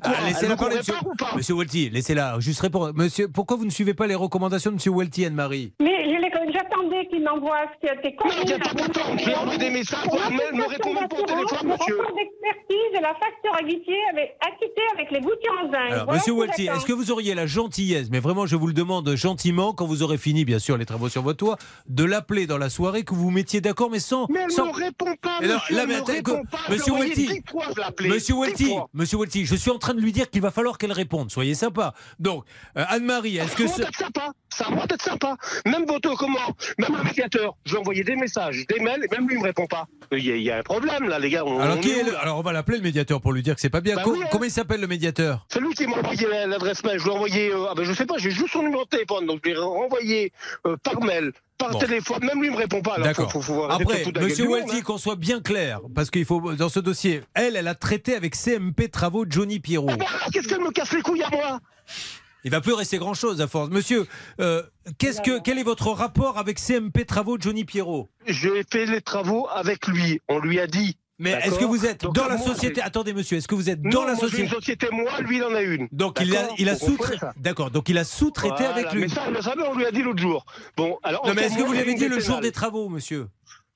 [0.02, 0.94] Ah, laissez-la parler, monsieur.
[0.94, 1.32] pas ou pas?
[1.36, 2.40] Monsieur Welty, laissez-la.
[2.40, 2.92] Juste répondre.
[2.94, 5.72] Monsieur, pourquoi vous ne suivez pas les recommandations de monsieur Welty, Anne-Marie?
[5.80, 6.06] Mais
[6.68, 9.16] j'attendais qu'il m'envoie ce qui a été Non, il n'y a pas longtemps.
[9.18, 11.98] J'ai envoyé des messages par mail, me l'attestation répond même pas au d'assurance, téléphone, monsieur.
[13.00, 15.74] La facture acquittée avec, acquittée avec les gouttières en zinc.
[15.92, 16.76] Alors, Voilà monsieur j'attends.
[16.76, 20.02] est-ce que vous auriez la gentillesse, mais vraiment je vous le demande gentiment, quand vous
[20.02, 21.56] aurez fini bien sûr les travaux sur votre toit,
[21.88, 24.26] de l'appeler dans la soirée, que vous vous mettiez d'accord, mais sans.
[24.30, 24.66] Mais elle sans...
[24.66, 25.76] ne répond pas, Et non, monsieur.
[25.76, 26.58] là, mais attends, répond pas.
[26.68, 26.92] Monsieur
[27.84, 28.08] appelé.
[28.08, 28.34] Monsieur.
[28.94, 31.30] Monsieur je suis en train de lui dire qu'il va falloir qu'elle réponde.
[31.30, 31.94] Soyez sympa.
[32.18, 32.44] Donc,
[32.76, 34.32] euh, Anne-Marie, est-ce que Ça va être sympa.
[34.50, 35.36] Ça va être sympa.
[35.66, 36.38] Même votre comment
[36.78, 37.56] Même le médiateur.
[37.64, 39.86] Je ai envoyé des messages, des mails, et même lui ne me répond pas.
[40.12, 41.44] Il y, a, il y a un problème là, les gars.
[41.44, 43.54] On- alors, on qui est le- alors on va l'appeler le médiateur pour lui dire
[43.54, 43.96] que c'est pas bien.
[43.96, 44.28] Bah Co- oui, hein.
[44.30, 45.46] Comment il s'appelle le médiateur?
[45.52, 46.98] C'est lui qui m'a envoyé la- l'adresse mail.
[46.98, 47.50] Je lui ai envoyé.
[47.52, 49.56] euh, ah ben je sais pas, j'ai juste son numéro de téléphone, donc je l'ai
[49.56, 50.32] renvoyé
[50.66, 51.78] euh, par mail, par Bon.
[51.78, 52.24] téléphone.
[52.24, 52.98] Même lui ne me répond pas.
[52.98, 53.30] D'accord.
[53.70, 54.80] Après, Monsieur Welty, hein.
[54.82, 58.34] qu'on soit bien clair, parce qu'il faut dans ce dossier, elle, elle a traité avec
[58.34, 59.88] CMP Travaux Johnny Pierrot.
[59.90, 61.60] Ah ben, Qu'est-ce qu'elle me casse les couilles à moi?
[62.44, 63.68] Il va plus rester grand chose à force.
[63.68, 64.06] Monsieur,
[64.40, 64.62] euh,
[64.98, 68.08] qu'est-ce que quel est votre rapport avec CMP Travaux Johnny Pierrot?
[68.26, 70.20] J'ai fait les travaux avec lui.
[70.28, 70.96] On lui a dit.
[71.18, 73.82] Mais est-ce que vous êtes Donc, dans la société Attendez, monsieur, est-ce que vous êtes
[73.82, 75.88] Non, dans la moi, société une société, moi, lui, il en a une.
[75.90, 78.70] Donc il a, il a Vous sous comprenez ça D'accord, donc il a sous-traité Voilà,
[78.70, 79.00] avec lui.
[79.02, 80.46] Mais ça, on lui a dit l'autre jour.
[80.76, 81.26] Bon, alors.
[81.26, 83.26] Non, mais est-ce que vous l'avez dit le jour des travaux, monsieur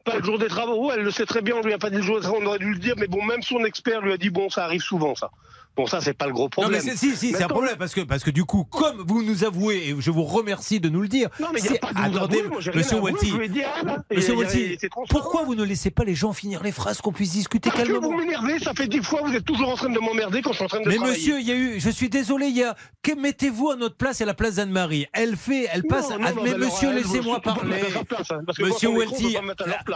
[0.04, 1.96] Pas le jour des travaux, elle le sait très bien, on lui a pas dit
[1.96, 4.12] le jour des travaux, on aurait dû le dire, mais bon, même son expert lui
[4.12, 5.30] a dit, bon, ça arrive souvent, ça.
[5.74, 6.82] Bon, ça, c'est pas le gros Non, problème.
[6.84, 9.22] mais c'est- si, si, c'est un problème parce que, parce que du coup, comme vous
[9.22, 11.30] nous avouez, et je vous remercie de nous le dire.
[11.40, 12.72] Non, mais y a pas de Attendez, avouer, moi, monsieur
[13.48, 15.04] dit, ah, Monsieur transparent.
[15.08, 17.88] pourquoi vous ne laissez pas les gens finir les phrases qu'on puisse discuter Parce que
[17.88, 20.50] calmement vous m'énervez, ça fait dix fois, vous êtes toujours en train de m'emmerder quand
[20.52, 21.16] je suis en train de Mais travailler.
[21.16, 23.96] monsieur, il y a eu, je suis désolé, il y a, que mettez-vous à notre
[23.96, 25.06] place et à la place d'Anne-Marie?
[25.14, 27.76] Elle fait, elle passe, Non, non, non, mais monsieur, laissez-moi parler.
[27.96, 29.36] hein, que Monsieur Welty,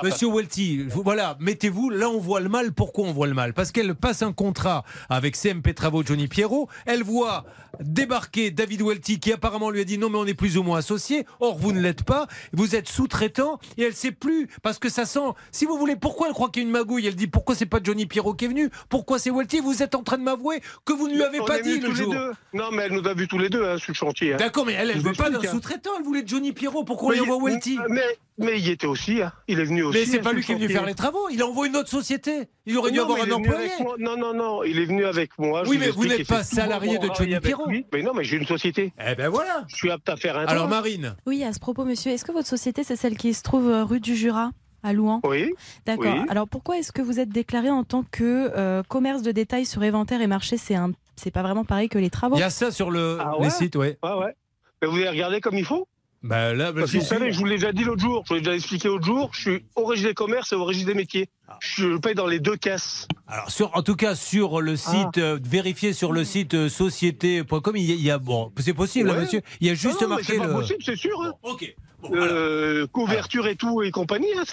[0.02, 2.72] monsieur Welty, voilà, mettez-vous, là on voit le mal.
[2.72, 3.52] Pourquoi on voit le mal?
[3.52, 7.44] Parce qu'elle passe un contrat avec CMP Travaux Johnny Pierrot, elle voit
[7.80, 10.78] débarquer David Welty qui apparemment lui a dit non mais on est plus ou moins
[10.78, 14.88] associés, or vous ne l'êtes pas, vous êtes sous-traitant et elle sait plus parce que
[14.88, 15.20] ça sent,
[15.52, 17.06] si vous voulez, pourquoi elle croit qu'il y a une magouille?
[17.06, 18.70] Elle dit pourquoi c'est pas Johnny Pierrot qui est venu?
[18.88, 19.60] Pourquoi c'est Welty?
[19.60, 21.92] Vous êtes en train de m'avouer que vous ne lui avez On pas dit le
[21.94, 22.14] jour.
[22.54, 24.34] Non, mais elle nous a vus tous les deux hein, sur le chantier.
[24.34, 24.36] hein.
[24.36, 25.50] D'accord, mais elle, vous veut pas d'un hein.
[25.50, 26.84] sous-traitant, elle voulait Johnny Pierrot.
[26.84, 27.78] Pourquoi on lui envoie Welty?
[27.88, 29.32] Mais, mais il y était aussi, hein.
[29.48, 29.98] il est venu aussi.
[29.98, 31.90] Mais c'est pas lui qui est venu faire les travaux, il a envoyé une autre
[31.90, 32.48] société.
[32.68, 33.68] Il aurait dû Non, avoir un il est venu employé.
[33.70, 33.94] avec moi.
[33.98, 35.62] Non, non, non, il est venu avec moi.
[35.64, 37.68] je Oui, mais vous n'êtes pas salarié de Johnny avec Pierrot.
[37.92, 38.92] Mais non, mais j'ai une société.
[39.00, 39.64] Eh ben voilà.
[39.68, 40.70] Je suis apte à faire un Alors temps.
[40.70, 43.68] Marine, Oui, à ce propos, monsieur, est-ce que votre société, c'est celle qui se trouve
[43.68, 44.50] euh, rue du Jura
[44.82, 45.20] à Louan?
[45.24, 45.54] Oui.
[45.86, 46.12] D'accord.
[46.14, 46.26] Oui.
[46.28, 49.82] Alors pourquoi est-ce que vous êtes déclaré en tant que euh, commerce de détail sur
[49.82, 50.56] inventaire et marché?
[50.56, 52.36] C'est un, c'est pas vraiment pareil que les travaux.
[52.36, 53.50] il y a ça sur le, Ah les ouais?
[53.50, 53.96] sites, ouais.
[54.02, 54.34] Ouais, ouais.
[54.82, 55.86] Mais vous avez regardé comme il faut?
[56.22, 58.30] Bah là, bah, Parce que vous savez, je vous l'ai déjà dit l'autre jour, je
[58.30, 60.88] vous l'ai déjà expliqué l'autre jour, je suis au registre des commerces et au registre
[60.88, 61.28] des métiers.
[61.48, 61.58] Ah.
[61.60, 63.06] Je paye dans les deux caisses.
[63.28, 67.76] Alors sur, en tout cas sur le site, euh, vérifiez sur le site euh, société.com,
[67.76, 69.20] il y a, il y a- bon, c'est possible, Ouais.
[69.20, 69.42] monsieur.
[69.60, 71.22] Il y a juste Non, marqué c'est pas possible, c'est sûr.
[71.22, 71.32] hein.
[71.42, 71.74] Ok.
[72.12, 74.44] Euh, couverture et tout et compagnie, hein,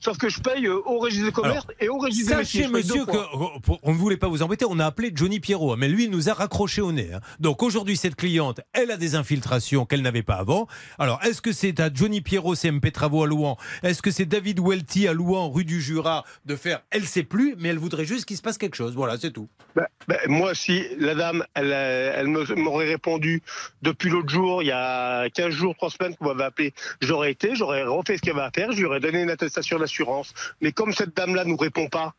[0.00, 2.62] sauf que je paye au registre des commerces et au registre des métiers.
[2.62, 3.52] Sachez, monsieur, deux que fois.
[3.62, 6.04] pour- on ne voulait pas vous embêter, on a appelé Johnny Pierrot, hein, mais lui
[6.04, 7.10] il nous a raccroché au nez.
[7.14, 7.20] hein.
[7.40, 10.66] Donc aujourd'hui, cette cliente, elle a des infiltrations qu'elle n'avait pas avant.
[10.98, 14.60] Alors, est-ce que c'est à Johnny Pierrot, CMP Travaux à Louan Est-ce que c'est David
[14.60, 16.13] Welty à Louan, rue du Jura,
[16.44, 18.94] de faire Elle sait plus, mais elle voudrait juste qu'il se passe quelque chose.
[18.94, 19.48] Voilà, c'est tout.
[19.74, 23.42] Ben, ben, moi, si la dame, elle, euh, elle m'aurait répondu
[23.82, 27.54] depuis l'autre jour, il y a 15 jours, 3 semaines qu'on m'avait appelé, j'aurais été,
[27.54, 30.32] j'aurais refait ce avait à faire, je lui aurais donné une attestation d'assurance.
[30.60, 32.14] Mais comme cette dame-là nous répond pas,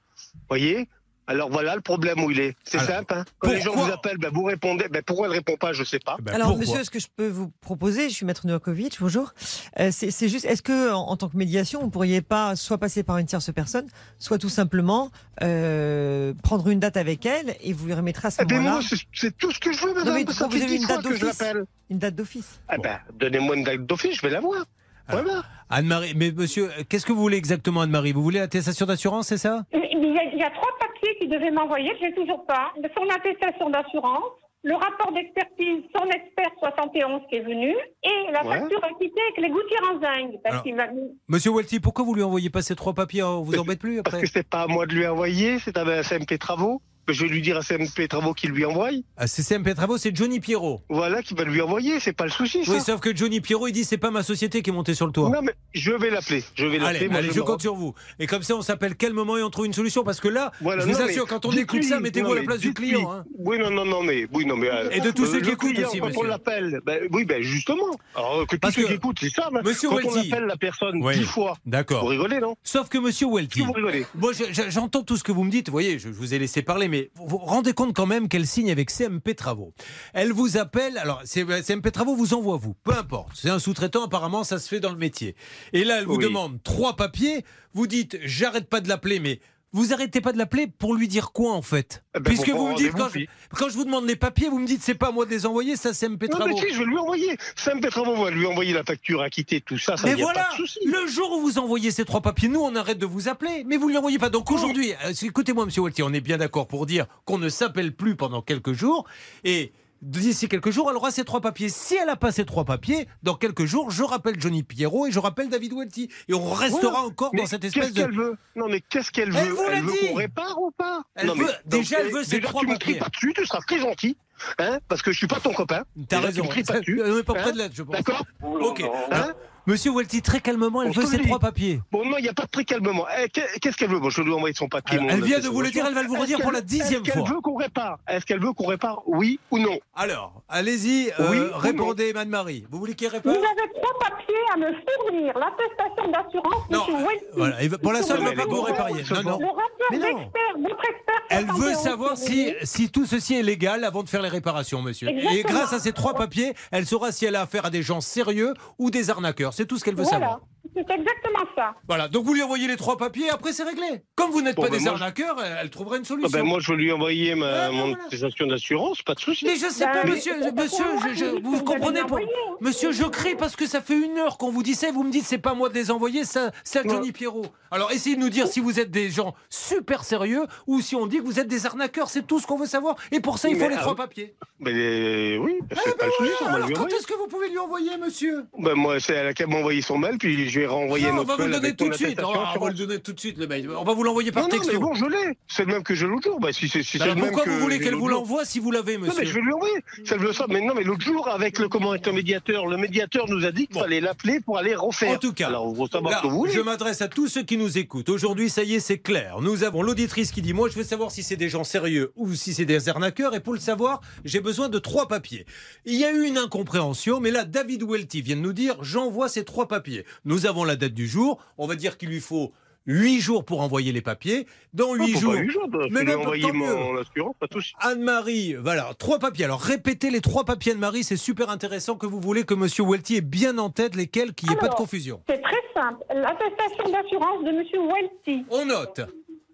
[0.50, 0.90] voyez
[1.28, 2.56] alors voilà le problème où il est.
[2.64, 3.14] C'est simple.
[3.14, 3.26] Hein.
[3.40, 4.88] Quand les gens vous appellent, ben, vous répondez.
[4.90, 6.18] Ben, pourquoi elle répond pas Je sais pas.
[6.22, 9.34] Ben, Alors, pourquoi monsieur, ce que je peux vous proposer, je suis maître Novakovic, bonjour.
[9.80, 12.78] Euh, c'est c'est juste, est-ce que en, en tant que médiation, vous pourriez pas soit
[12.78, 13.88] passer par une tierce personne,
[14.20, 15.10] soit tout simplement
[15.44, 18.76] euh, prendre une date avec elle et vous lui remettrez à ce Eh ben, moment-là
[18.76, 20.14] moi, c'est- c'est tout ce que je veux, Non, madame.
[20.16, 21.44] mais vous avez 10 une date que je d'office
[21.90, 22.60] une date d'office.
[22.74, 24.66] Eh ben, donnez-moi une date d'office, je vais la voir.
[25.08, 25.44] Voilà.
[25.70, 28.12] Anne-Marie, mais monsieur, qu'est-ce que vous voulez exactement, Anne-Marie?
[28.12, 29.64] Vous voulez l'attestation d'assurance, c'est ça?
[30.06, 32.72] Il y, a, il y a trois papiers qu'il devait m'envoyer, que j'ai toujours pas.
[32.98, 34.24] Son attestation d'assurance,
[34.63, 37.70] le rapport d'expertise, son expert 71 qui est venu,
[38.04, 38.60] et la Ouais.
[38.60, 40.32] facture acquittée avec les gouttières en zinc.
[40.44, 40.88] Parce Alors, qu'il va...
[41.28, 43.24] Monsieur Welty, pourquoi vous lui envoyez pas ces trois papiers?
[43.24, 45.78] On vous embête plus Parce après que c'est pas à moi de lui envoyer, c'est
[45.78, 46.82] à CMP Travaux.
[47.08, 48.89] Je vais lui dire à CMP Travaux qu'il lui envoie.
[49.18, 50.82] Ah, C'est CMP Travaux, c'est Johnny Pierrot.
[50.89, 52.72] Voilà, qui va lui envoyer, c'est pas le souci, ça.
[52.72, 55.06] Oui, sauf que Johnny Pierrot, il dit c'est pas ma société qui est montée sur
[55.06, 55.30] le toit.
[55.30, 56.44] Non, mais je vais l'appeler.
[56.56, 56.98] Je vais l'appeler.
[57.00, 57.94] Allez, moi, allez, je compte sur vous.
[58.20, 60.52] Et comme ça, on s'appelle quel moment et on trouve une solution Parce que là,
[60.62, 63.12] Voilà, je vous non, assure, quand on écoute ça, mettez-vous à la place du client.
[63.12, 63.24] hein.
[63.38, 65.52] Oui, non, non, non, mais oui, non, mais euh, Et de tous euh, ceux qui
[65.52, 66.22] écoutent aussi, quand monsieur.
[66.22, 67.86] on l'appelle, ben, oui, ben justement.
[68.15, 69.50] Alors que tous ceux que- qui écoutent, c'est ça.
[69.54, 72.08] ben, Monsieur quand on appelle la personne dix fois, vous D'accord.
[72.10, 72.56] rigolez, non?
[72.63, 73.62] Sauf que monsieur Welty.
[73.62, 73.74] vous
[74.15, 75.68] Moi, je- je- j'entends tout ce que vous me dites.
[75.68, 78.48] Vous voyez, je vous ai laissé parler, mais vous vous rendez compte quand même qu'elle
[78.48, 79.74] signe avec CMP Travaux.
[80.14, 80.98] Elle vous appelle.
[80.98, 82.74] Alors, CMP Travaux vous envoie vous.
[82.84, 83.32] Peu importe.
[83.36, 84.06] C'est un sous-traitant.
[84.06, 85.36] Apparemment, ça se fait dans le métier.
[85.74, 86.24] Et là, elle vous Oui.
[86.24, 87.44] demande trois papiers.
[87.74, 89.42] Vous dites, j'arrête pas de l'appeler, mais
[89.76, 92.70] vous arrêtez pas de l'appeler pour lui dire quoi en fait Eh ben, Puisque vous
[92.70, 93.20] me dites quand je,
[93.56, 95.46] quand je vous demande les papiers, vous me dites c'est pas à moi de les
[95.46, 96.48] envoyer, ça c'est Non, Travaux.
[96.56, 97.38] mais si, je vais lui envoyer.
[97.56, 100.46] CMP Travaux va lui envoyer la facture acquittée, tout ça, ça Mais y a voilà,
[100.46, 100.80] pas de souci.
[100.86, 103.76] le jour où vous envoyez ces trois papiers, nous on arrête de vous appeler, mais
[103.78, 104.30] vous ne lui envoyez pas.
[104.30, 107.92] Donc aujourd'hui, euh, écoutez-moi Monsieur Waltier, on est bien d'accord pour dire qu'on ne s'appelle
[107.94, 109.06] plus pendant quelques jours
[109.44, 109.74] et
[110.06, 111.70] d'ici quelques jours, elle aura ces trois papiers.
[111.70, 115.12] Si elle n'a pas ces trois papiers, dans quelques jours, je rappelle Johnny Pierrot et
[115.12, 116.10] je rappelle David Welty.
[116.28, 118.02] Et on restera encore dans cette espèce Qu'est-ce de...
[118.02, 118.38] qu'elle veut?
[118.56, 119.38] Non, mais qu'est-ce qu'elle veut?
[119.39, 120.08] Elle vous l'a veut dit.
[120.08, 121.02] qu'on répare ou pas?
[121.15, 122.94] Elle Non, veut- mais- déjà, elle donc, veut ces déjà, trois tu me papiers.
[122.94, 124.18] cries pas dessus, tu seras très gentil,
[124.60, 125.84] hein, parce que je suis pas ton copain.
[126.08, 127.02] T'as raison, Tu me pas dessus.
[127.04, 127.96] on n'est pas près hein, de l'être, je pense.
[127.96, 128.24] D'accord?
[128.44, 128.84] Ok.
[129.12, 129.34] Hein
[129.67, 131.23] Monsieur Welty, très calmement, elle On veut dit.
[131.23, 131.82] trois papiers.
[131.91, 133.06] Bon, non, il n'y a pas de très calmement.
[133.19, 133.99] Eh, qu'est- Qu'est-ce qu'elle veut?
[133.99, 134.99] Bon, je lui envoyer son papier.
[134.99, 136.60] Alors, elle vient de vous le dire, elle va le vous Est-ce redire pour qu'elle-
[136.60, 137.23] la dixième Est-ce fois.
[137.23, 137.97] qu'elle veut qu'on répare?
[138.08, 139.80] Est-ce qu'elle veut qu'on répare Oui ou non?
[139.95, 142.65] Alors, allez-y, euh, Oui ou répondez, Madame-Marie.
[142.69, 145.34] Vous voulez qu'il Vous répète avez trois papiers à me fournir.
[145.36, 147.25] L'attestation d'assurance, monsieur Welty.
[147.34, 149.04] Voilà, pour l'instant, elle ne veut pas que vous répariez.
[149.10, 149.39] Non, non.
[149.39, 150.04] Le rapport Mais non.
[150.06, 154.21] d'expert, votre expert Elle veut 71 savoir si, tout ceci est légal avant de faire
[154.21, 155.10] les réparations, monsieur.
[155.10, 157.99] Et grâce à ces trois papiers, elle saura si elle a affaire à des gens
[157.99, 159.54] sérieux ou des arnaqueurs.
[159.56, 160.20] C'est tout ce qu'elle veut Voilà.
[160.20, 160.41] savoir.
[160.76, 161.74] C'est exactement ça.
[161.88, 164.02] Voilà, donc vous lui envoyez les trois papiers, après c'est réglé.
[164.16, 166.30] Comme vous n'êtes Bon, pas ben des moi, arnaqueurs, elle, elle trouvera une Ah solution.
[166.38, 169.46] ben, moi, je vais lui envoyer ma, mon attestation d'assurance, pas de souci.
[169.46, 172.18] Mais je sais pas, Ben, monsieur, mais monsieur, je- je- vous comprenez pas.
[172.60, 175.04] Monsieur, je crie parce que ça fait une heure qu'on vous dit ça et vous
[175.04, 177.46] me dites c'est pas moi de les envoyer, ça, c'est à Johnny Pierrot.
[177.72, 181.08] Alors essayez de nous dire si vous êtes des gens super sérieux ou si on
[181.08, 182.96] dit que vous êtes des arnaqueurs, c'est tout ce qu'on veut savoir.
[183.12, 184.36] Et pour ça, il faut Mais, les ah, trois papiers.
[184.60, 187.28] Mais euh, oui, Ah, c'est pas le souci, ça, va Alors quand est-ce que vous
[187.28, 188.46] pouvez lui envoyer, monsieur?
[188.58, 191.15] Ben, moi, c'est elle qui m'a envoyé son mail, puis je vais renvoyer Non, On
[191.17, 192.19] notre va vous le donner tout de suite.
[192.23, 192.69] On va d'assurance.
[192.69, 193.69] le donner tout de suite, le mail.
[193.69, 194.73] On va vous l'envoyer par Non, non, texto.
[194.73, 195.38] mais bon, je l'ai.
[195.47, 196.39] C'est le même que j'ai l'autre jour.
[196.39, 199.08] Bah, si si Alors même pourquoi vous voulez qu'elle vous l'envoie si vous l'avez, Non,
[199.08, 199.75] monsieur mais je vais lui envoyer.
[200.06, 200.32] Ça le.
[200.49, 203.80] Mais non, mais l'autre jour, avec le comment médiateur, le médiateur nous a dit qu'il
[203.80, 205.15] fallait l'appeler pour aller refaire.
[205.15, 208.10] En tout cas, Alors, Là, vous je m'adresse à tous ceux qui nous écoutent.
[208.10, 209.38] Aujourd'hui, ça y est, c'est clair.
[209.41, 212.34] Nous avons l'auditrice qui dit Moi, je veux savoir si c'est des gens sérieux ou
[212.34, 213.36] si c'est des arnaqueurs.
[213.36, 215.45] Et pour le savoir, j'ai besoin de trois papiers.
[215.86, 219.30] Il y a eu une incompréhension, mais là, David Welty vient de nous dire J'envoie
[219.30, 220.06] ces trois papiers.
[220.25, 221.39] Nous avons la date du jour.
[221.58, 222.54] On va dire qu'il lui faut.
[222.88, 224.46] Huit jours pour envoyer les papiers.
[224.72, 225.34] Dans Non, huit faut jours.
[225.34, 227.48] pas huit jours, mais mon assurance, pas.
[227.80, 229.44] Anne-Marie, voilà, trois papiers.
[229.46, 233.15] Alors répétez les trois papiers Anne-Marie, c'est super intéressant que vous voulez que Monsieur Welty
[233.15, 235.20] ait bien en tête lesquels, qu'il n'y ait pas de confusion.
[235.28, 235.98] C'est très simple.
[236.13, 237.88] L'attestation d'assurance de M.
[237.91, 238.46] Welty.
[238.52, 239.02] On note.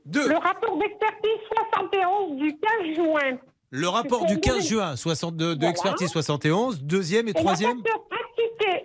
[0.06, 0.28] Deux.
[0.28, 1.40] Le rapport d'expertise
[1.80, 3.38] 71 du 15 juin.
[3.70, 5.70] Le rapport du 15 juin 62 de Voilà.
[5.72, 7.82] expertise 71, deuxième et troisième.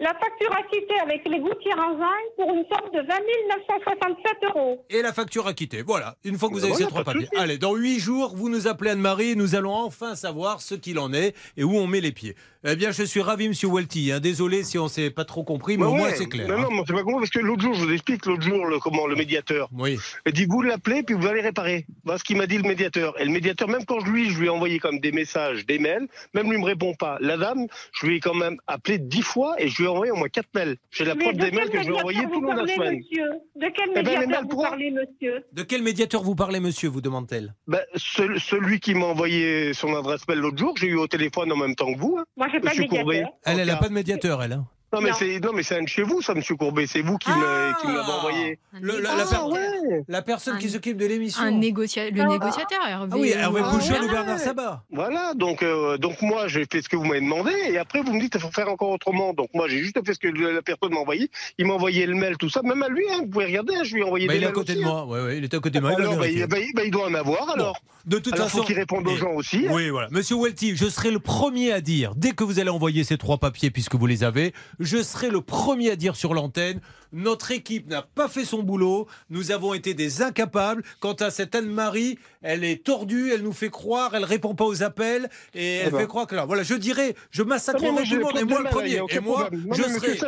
[0.00, 3.16] La facture acquittée avec les gouttières en zinc pour une somme de 20
[3.48, 4.84] 967 euros.
[4.90, 5.82] Et la facture acquittée.
[5.82, 7.28] Voilà, une fois que vous avez Voilà, ces trois papiers.
[7.36, 10.98] Allez, dans huit jours, vous nous appelez Anne-Marie et nous allons enfin savoir ce qu'il
[10.98, 12.34] en est et où on met les pieds.
[12.68, 14.10] Eh bien, je suis ravi, Monsieur Welty.
[14.10, 14.18] hein.
[14.18, 16.48] Désolé si on s'est pas trop compris, mais Bah au moins c'est clair.
[16.48, 16.66] Non, hein.
[16.68, 19.06] non, c'est pas comment, parce que l'autre jour, je vous explique, l'autre jour, le, comment,
[19.06, 19.68] le médiateur.
[19.72, 19.98] Oui.
[20.26, 21.86] Il dit, vous l'appelez, puis vous allez réparer.
[22.04, 23.14] Voilà ce qu'il m'a dit le médiateur.
[23.20, 25.78] Et le médiateur, même quand je lui, je lui ai envoyé comme des messages, des
[25.78, 27.18] mails, même lui me répond pas.
[27.20, 30.10] La dame, je lui ai quand même appelé dix fois et je lui ai envoyé
[30.10, 30.76] au moins quatre mails.
[30.90, 32.48] J'ai la Mais preuve de des mails que je lui ai envoyés médiateur tout le
[32.56, 32.96] long de la semaine.
[32.96, 33.30] monsieur?
[33.54, 35.44] De quel Eh ben, médiateur mails vous parlez, monsieur?
[35.52, 37.54] De quel médiateur vous parlez, monsieur vous demande-t-elle?
[37.68, 41.52] Ben, ce- celui qui m'a envoyé son adresse mail l'autre jour, j'ai eu au téléphone
[41.52, 42.16] en même temps que vous.
[42.18, 42.24] hein.
[42.36, 43.04] Moi, j'ai pas de Monsieur Courbet.
[43.14, 43.32] médiateur.
[43.44, 44.52] Elle, elle n'a pas de médiateur, elle.
[44.52, 44.66] hein.
[44.92, 46.86] Non, mais c'est non, mais c'est un de chez vous, ça, Monsieur Courbet.
[46.86, 48.58] C'est vous qui me qui me l'avez envoyé.
[48.80, 50.04] Le- la, Ah, la per- ouais.
[50.08, 51.42] la personne qui Un- s'occupe de l'émission.
[51.42, 53.10] Un négocia- le négociateur, Hervé.
[53.12, 54.12] Ah oui, Hervé ou- Pouchol ou Bernard.
[54.24, 54.84] Bernard Sabat.
[54.92, 58.12] Voilà, donc euh, donc moi j'ai fait ce que vous m'avez demandé et après vous
[58.12, 59.34] me dites il faut faire encore autrement.
[59.34, 61.30] Donc moi j'ai juste fait ce que la personne m'a envoyé.
[61.58, 63.04] Il m'a envoyé le mail, tout ça, même à lui.
[63.10, 64.54] hein, vous pouvez regarder, hein, je lui ai envoyé Bah, des il est à mails
[64.54, 64.90] côté aussi, de hein.
[64.90, 65.06] moi.
[65.06, 65.92] Ouais, ouais, il est à côté de moi.
[65.92, 66.42] Il va Alors, bah, vérifier.
[66.44, 67.80] il, bah, il- bah, il doit en avoir alors.
[68.06, 69.66] De toute Alors, façon, faut qu'il réponde aux gens aussi.
[69.66, 69.72] hein.
[69.72, 70.06] Oui, voilà.
[70.12, 73.38] Monsieur Welty, je serai le premier à dire, dès que vous allez envoyer ces trois
[73.38, 74.54] papiers, puisque vous les avez,
[74.86, 76.80] je serai le premier à dire sur l'antenne,
[77.12, 80.82] notre équipe n'a pas fait son boulot, nous avons été des incapables.
[81.00, 84.82] Quant à cette Anne-Marie, elle est tordue, elle nous fait croire, elle répond pas aux
[84.82, 86.00] appels, et elle ben.
[86.00, 88.68] fait croire que là, voilà, je dirais, je massacrerai tout le monde, et moi le
[88.68, 90.18] premier, et moi, je serai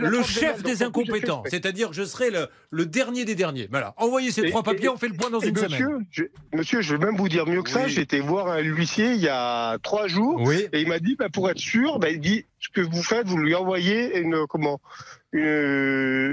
[0.00, 3.68] le chef des incompétents, c'est-à-dire je serai le, le dernier des derniers.
[3.70, 6.06] Voilà, envoyez ces Et- trois papiers, et- on fait le point dans une monsieur, semaine.
[6.10, 7.84] je, monsieur, je vais même vous dire mieux que ça.
[7.86, 7.98] Oui.
[7.98, 10.66] Été voir un huissier il y a trois jours Oui.
[10.72, 13.26] et il m'a dit, bah, pour être sûr, bah, il dit ce que vous faites,
[13.26, 14.80] vous lui envoyez une comment
[15.32, 15.42] une,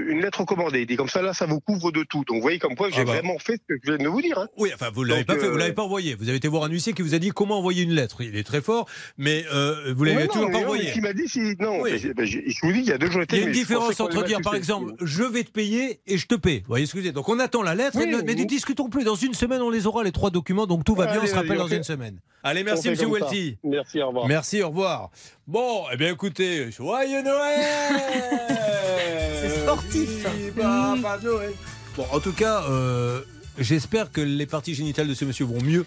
[0.08, 0.80] une lettre recommandée.
[0.82, 2.24] Il dit comme ça là, ça vous couvre de tout.
[2.24, 3.12] Donc vous voyez comme quoi j'ai Ah bah.
[3.14, 4.38] vraiment fait ce que je viens de vous dire.
[4.38, 4.48] hein.
[4.56, 6.14] Oui, enfin, vous l'avez Donc, pas fait, vous euh, l'avez pas envoyé.
[6.14, 8.22] Vous avez été voir un huissier qui vous a dit comment envoyer une lettre.
[8.22, 10.90] Il est très fort, mais euh, vous l'avez non, toujours pas envoyé.
[10.92, 11.90] qu'il m'a dit, si non, Oui.
[12.16, 13.22] mais je vous dis, il y a deux jours.
[13.30, 16.26] Il y a une différence entre dire, par exemple, je vais te payer et je
[16.26, 16.58] te paie.
[16.60, 17.12] Vous voyez ce que je dire?
[17.12, 18.46] Donc on attend la lettre, Oui, et ne- mais ne oui.
[18.46, 19.04] discotons plus.
[19.04, 21.34] Dans une semaine, on les aura, les trois documents, donc tout va bien, on se
[21.34, 22.20] rappelle allez, dans une semaine.
[22.42, 23.58] Allez, merci, monsieur Welty.
[23.64, 24.28] Merci, au revoir.
[24.28, 25.10] Merci, au revoir.
[25.46, 27.60] Bon, eh bien écoutez, joyeux Noël
[29.42, 30.26] C'est sportif.
[31.22, 31.52] Noël.
[31.96, 33.20] Bon, en tout cas, euh,
[33.58, 35.86] j'espère que les parties génitales de ce monsieur vont mieux,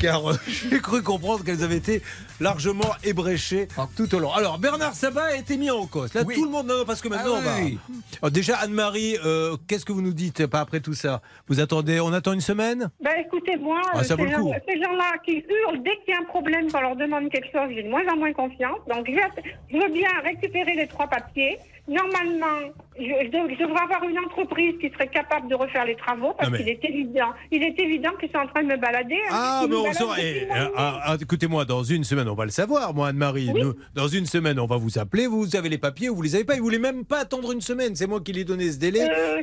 [0.00, 0.34] car euh,
[0.70, 2.02] j'ai cru comprendre qu'elles avaient été
[2.40, 4.32] largement ébréchées tout au long.
[4.32, 6.12] Alors, Bernard Sabat a été mis en cause.
[6.14, 6.34] Là, Oui.
[6.34, 7.56] tout le monde, non, non, parce que maintenant, Ah on va...
[7.62, 7.78] oui.
[8.22, 11.20] Alors, déjà, Anne-Marie, euh, qu'est-ce que vous nous dites pas après tout ça?
[11.48, 12.90] Vous attendez, on attend une semaine?
[13.02, 14.48] Ben écoutez-moi, Ah, ça euh, vaut ces, le coup.
[14.52, 17.28] gens, ces gens-là qui hurlent dès qu'il y a un problème, quand on leur demande
[17.30, 18.78] quelque chose, j'ai de moins en moins confiance.
[18.88, 21.58] Donc je veux bien récupérer les trois papiers.
[21.90, 25.96] Normalement, je, je dev- je devrais avoir une entreprise qui serait capable de refaire les
[25.96, 28.76] travaux parce Ah, qu'il est évident, il est évident qu'ils sont en train de me
[28.76, 29.18] balader.
[29.30, 30.14] Ah, Ils mais on saura.
[30.22, 33.50] eh, ah, ah, Écoutez-moi, dans une semaine, on va le savoir, moi, Anne-Marie.
[33.94, 35.26] Dans une semaine, on va vous appeler.
[35.26, 36.54] Vous avez les papiers ou vous les avez pas.
[36.54, 37.96] Ils voulaient même pas attendre une semaine.
[37.96, 39.08] C'est moi qui lui ai donné ce délai.
[39.10, 39.42] Euh,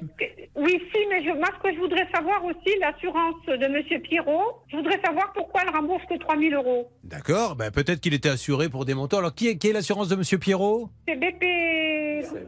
[0.56, 4.62] oui, si, mais je, moi, ce que je voudrais savoir aussi, l'assurance de Monsieur Pierrot,
[4.72, 6.90] je voudrais savoir pourquoi elle rembourse que 3 000 euros.
[7.04, 7.56] D'accord.
[7.56, 9.18] Ben, Peut-être qu'il était assuré pour des montants.
[9.20, 10.90] Alors, qui est, qui est l'assurance de Monsieur Pierrot?
[11.08, 11.44] C'est BP.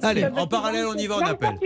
[0.01, 1.57] Allez, en parallèle, on y va, on appelle.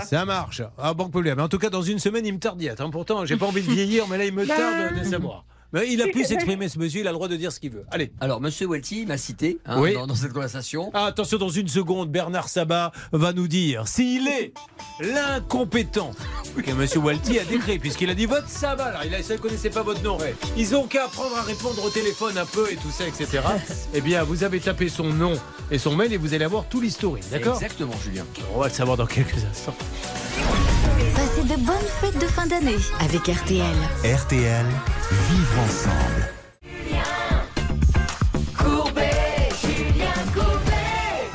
[0.00, 0.62] Ça marche.
[0.78, 1.36] Ah, banque populaire.
[1.36, 2.80] Mais en tout cas, dans une semaine, il me tarde d'y être.
[2.80, 2.90] hein.
[2.90, 5.44] Pourtant, j'ai pas envie de vieillir, mais là, il me Ben- tarde de savoir.
[5.72, 7.70] Mais il a pu s'exprimer, ce monsieur, il a le droit de dire ce qu'il
[7.72, 7.84] veut.
[7.90, 8.12] Allez.
[8.20, 9.94] Alors, Monsieur Welty m'a cité hein, Oui.
[9.94, 10.90] dans, dans cette conversation.
[10.94, 14.52] Ah, attention, dans une seconde, Bernard Sabat va nous dire s'il est
[15.00, 16.12] l'incompétent
[16.56, 18.84] que Monsieur Walty a décrit, puisqu'il a dit votre Sabat.
[18.86, 20.16] Alors, il ne connaissait pas votre nom.
[20.16, 20.34] Ray.
[20.56, 23.42] Ils ont qu'à apprendre à répondre au téléphone un peu et tout ça, etc.
[23.94, 25.32] eh bien, vous avez tapé son nom
[25.70, 27.24] et son mail et vous allez avoir tout l'historique.
[27.30, 27.54] D'accord?
[27.56, 28.24] Exactement, Julien.
[28.54, 29.74] On va le savoir dans quelques instants.
[31.14, 33.76] Passez de bonnes fêtes de fin d'année avec RTL.
[34.04, 34.66] RTL,
[35.28, 36.35] vivre ensemble.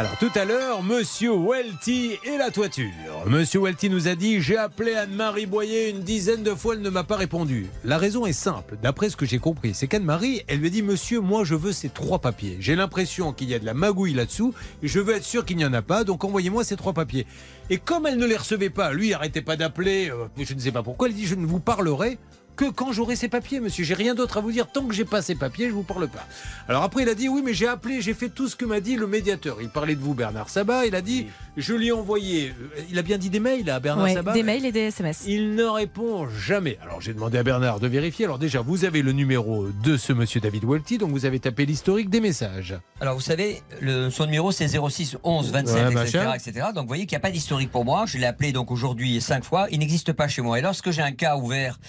[0.02, 2.90] Alors tout à l'heure, Monsieur Welty et la toiture.
[3.28, 6.90] Monsieur Welty nous a dit j'ai appelé Anne-Marie Boyer une dizaine de fois, elle ne
[6.90, 7.68] m'a pas répondu.
[7.84, 10.82] La raison est simple, d'après ce que j'ai compris, c'est qu'Anne-Marie, elle lui a dit
[10.82, 12.58] Monsieur, moi je veux ces trois papiers.
[12.60, 15.66] J'ai l'impression qu'il y a de la magouille là-dessous, je veux être sûr qu'il n'y
[15.66, 17.28] en a pas, donc envoyez-moi ces trois papiers.
[17.70, 20.72] Et comme elle ne les recevait pas, lui arrêtait pas d'appeler, euh, je ne sais
[20.72, 22.18] pas pourquoi, elle dit je ne vous parlerai
[22.62, 23.84] que quand j'aurai ces papiers, monsieur.
[23.84, 24.68] J'ai rien d'autre à vous dire.
[24.68, 26.28] Tant que j'ai pas ces papiers, je vous parle pas.
[26.68, 28.80] Alors après, il a dit oui, mais j'ai appelé, j'ai fait tout ce que m'a
[28.80, 29.58] dit le médiateur.
[29.62, 30.86] Il parlait de vous, Bernard Sabat.
[30.86, 31.26] Il a dit
[31.58, 32.50] je lui ai envoyé.
[32.78, 34.34] euh, Il a bien dit des mails à Bernard Ouais, Sabat.
[34.34, 35.24] des mails et des SMS.
[35.28, 36.78] Il ne répond jamais.
[36.84, 38.26] Alors j'ai demandé à Bernard de vérifier.
[38.26, 41.66] Alors déjà, vous avez le numéro de ce monsieur David Welty, donc vous avez tapé
[41.66, 42.76] l'historique des messages.
[43.00, 46.68] Alors, vous savez, le, son numéro, c'est 06 11 27, Ouais, etc., etc.
[46.76, 48.06] Donc, vous voyez qu'il n'y a pas d'historique pour moi.
[48.06, 49.66] Je l'ai appelé donc aujourd'hui cinq fois.
[49.72, 50.60] Il n'existe pas chez moi.
[50.60, 51.80] Et lorsque j'ai un cas ouvert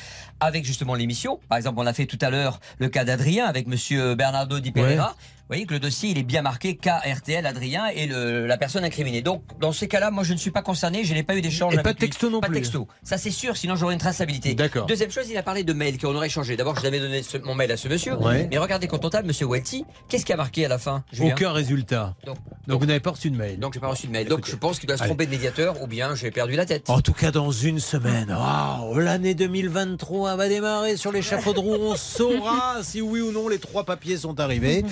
[0.40, 3.66] avec justement l'émission, par exemple, on a fait tout à l'heure le cas d'Adrien avec
[3.66, 5.16] monsieur Bernardo Di Pereira.
[5.52, 9.22] Voyez que le dossier, il est bien marqué KRTL Adrien et le- la personne incriminée.
[9.22, 11.04] Donc, dans ces cas-là, moi, je ne suis pas concerné.
[11.04, 12.08] Je n'ai pas eu d'échange Et avec pas de lui.
[12.08, 12.60] texto non Pas de plus.
[12.62, 12.88] texto.
[13.02, 13.56] Ça, c'est sûr.
[13.56, 14.54] Sinon, j'aurais une traçabilité.
[14.54, 14.86] D'accord.
[14.86, 16.56] Deuxième chose, il a parlé de mail qu'on aurait échangé.
[16.56, 18.14] D'abord, je l'avais donné ce- mon mail à ce monsieur.
[18.14, 18.48] Ouais.
[18.50, 21.32] Mais regardez, quand on tape monsieur Welty, qu'est-ce qui a marqué à la fin Julien
[21.34, 22.14] Aucun résultat.
[22.26, 22.36] Donc,
[22.66, 23.58] Donc vous n'avez pas reçu de mail.
[23.58, 24.28] donc j'ai pas reçu de mail.
[24.28, 25.10] Donc je pense qu'il doit se Allez.
[25.10, 26.88] tromper de médiateur ou bien j'ai perdu la tête.
[26.88, 28.34] En tout cas, dans une semaine,
[28.96, 31.74] l'année 2023 va démarrer sur l'échafaud de roue.
[31.80, 34.84] On saura si oui ou non les trois papiers sont arrivés.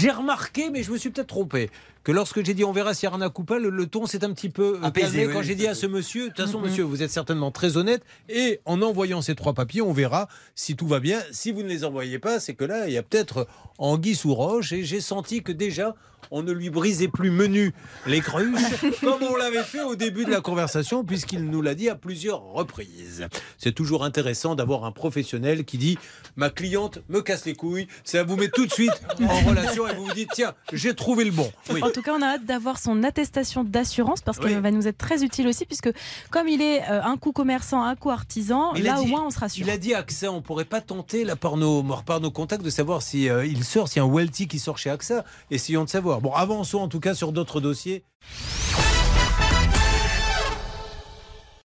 [0.00, 1.70] J'ai remarqué, mais je me suis peut-être trompé,
[2.08, 4.24] que lorsque j'ai dit on verra s'il y a Rana Coupa, le, le ton s'est
[4.24, 6.28] un petit peu euh, Apaisé, calmé oui, quand oui, j'ai dit à ce monsieur, de
[6.28, 9.92] toute façon, monsieur, vous êtes certainement très honnête, et en envoyant ces trois papiers, on
[9.92, 11.20] verra si tout va bien.
[11.32, 14.34] Si vous ne les envoyez pas, c'est que là, il y a peut-être anguille sous
[14.34, 15.96] roche, et j'ai senti que déjà,
[16.30, 17.72] on ne lui brisait plus menu
[18.06, 18.60] les cruches,
[19.00, 22.42] comme on l'avait fait au début de la conversation, puisqu'il nous l'a dit à plusieurs
[22.42, 23.26] reprises.
[23.56, 25.98] C'est toujours intéressant d'avoir un professionnel qui dit
[26.36, 29.94] Ma cliente me casse les couilles, ça vous met tout de suite en relation et
[29.94, 31.50] vous vous dites Tiens, j'ai trouvé le bon.
[31.70, 31.80] Oui.
[31.98, 34.60] En tout cas, on a hâte d'avoir son attestation d'assurance parce qu'elle Oui.
[34.60, 35.90] va nous être très utile aussi, puisque
[36.30, 39.30] comme il est euh, un coup commerçant, un coup artisan, Il là au moins on
[39.30, 39.66] sera sûr.
[39.66, 42.70] Il a dit AXA, on pourrait pas tenter là, par, nos, par nos contacts de
[42.70, 45.24] savoir si euh, il sort, s'il y a un Welty qui sort chez AXA.
[45.50, 46.20] Essayons de savoir.
[46.20, 48.04] Bon, avançons en tout cas sur d'autres dossiers.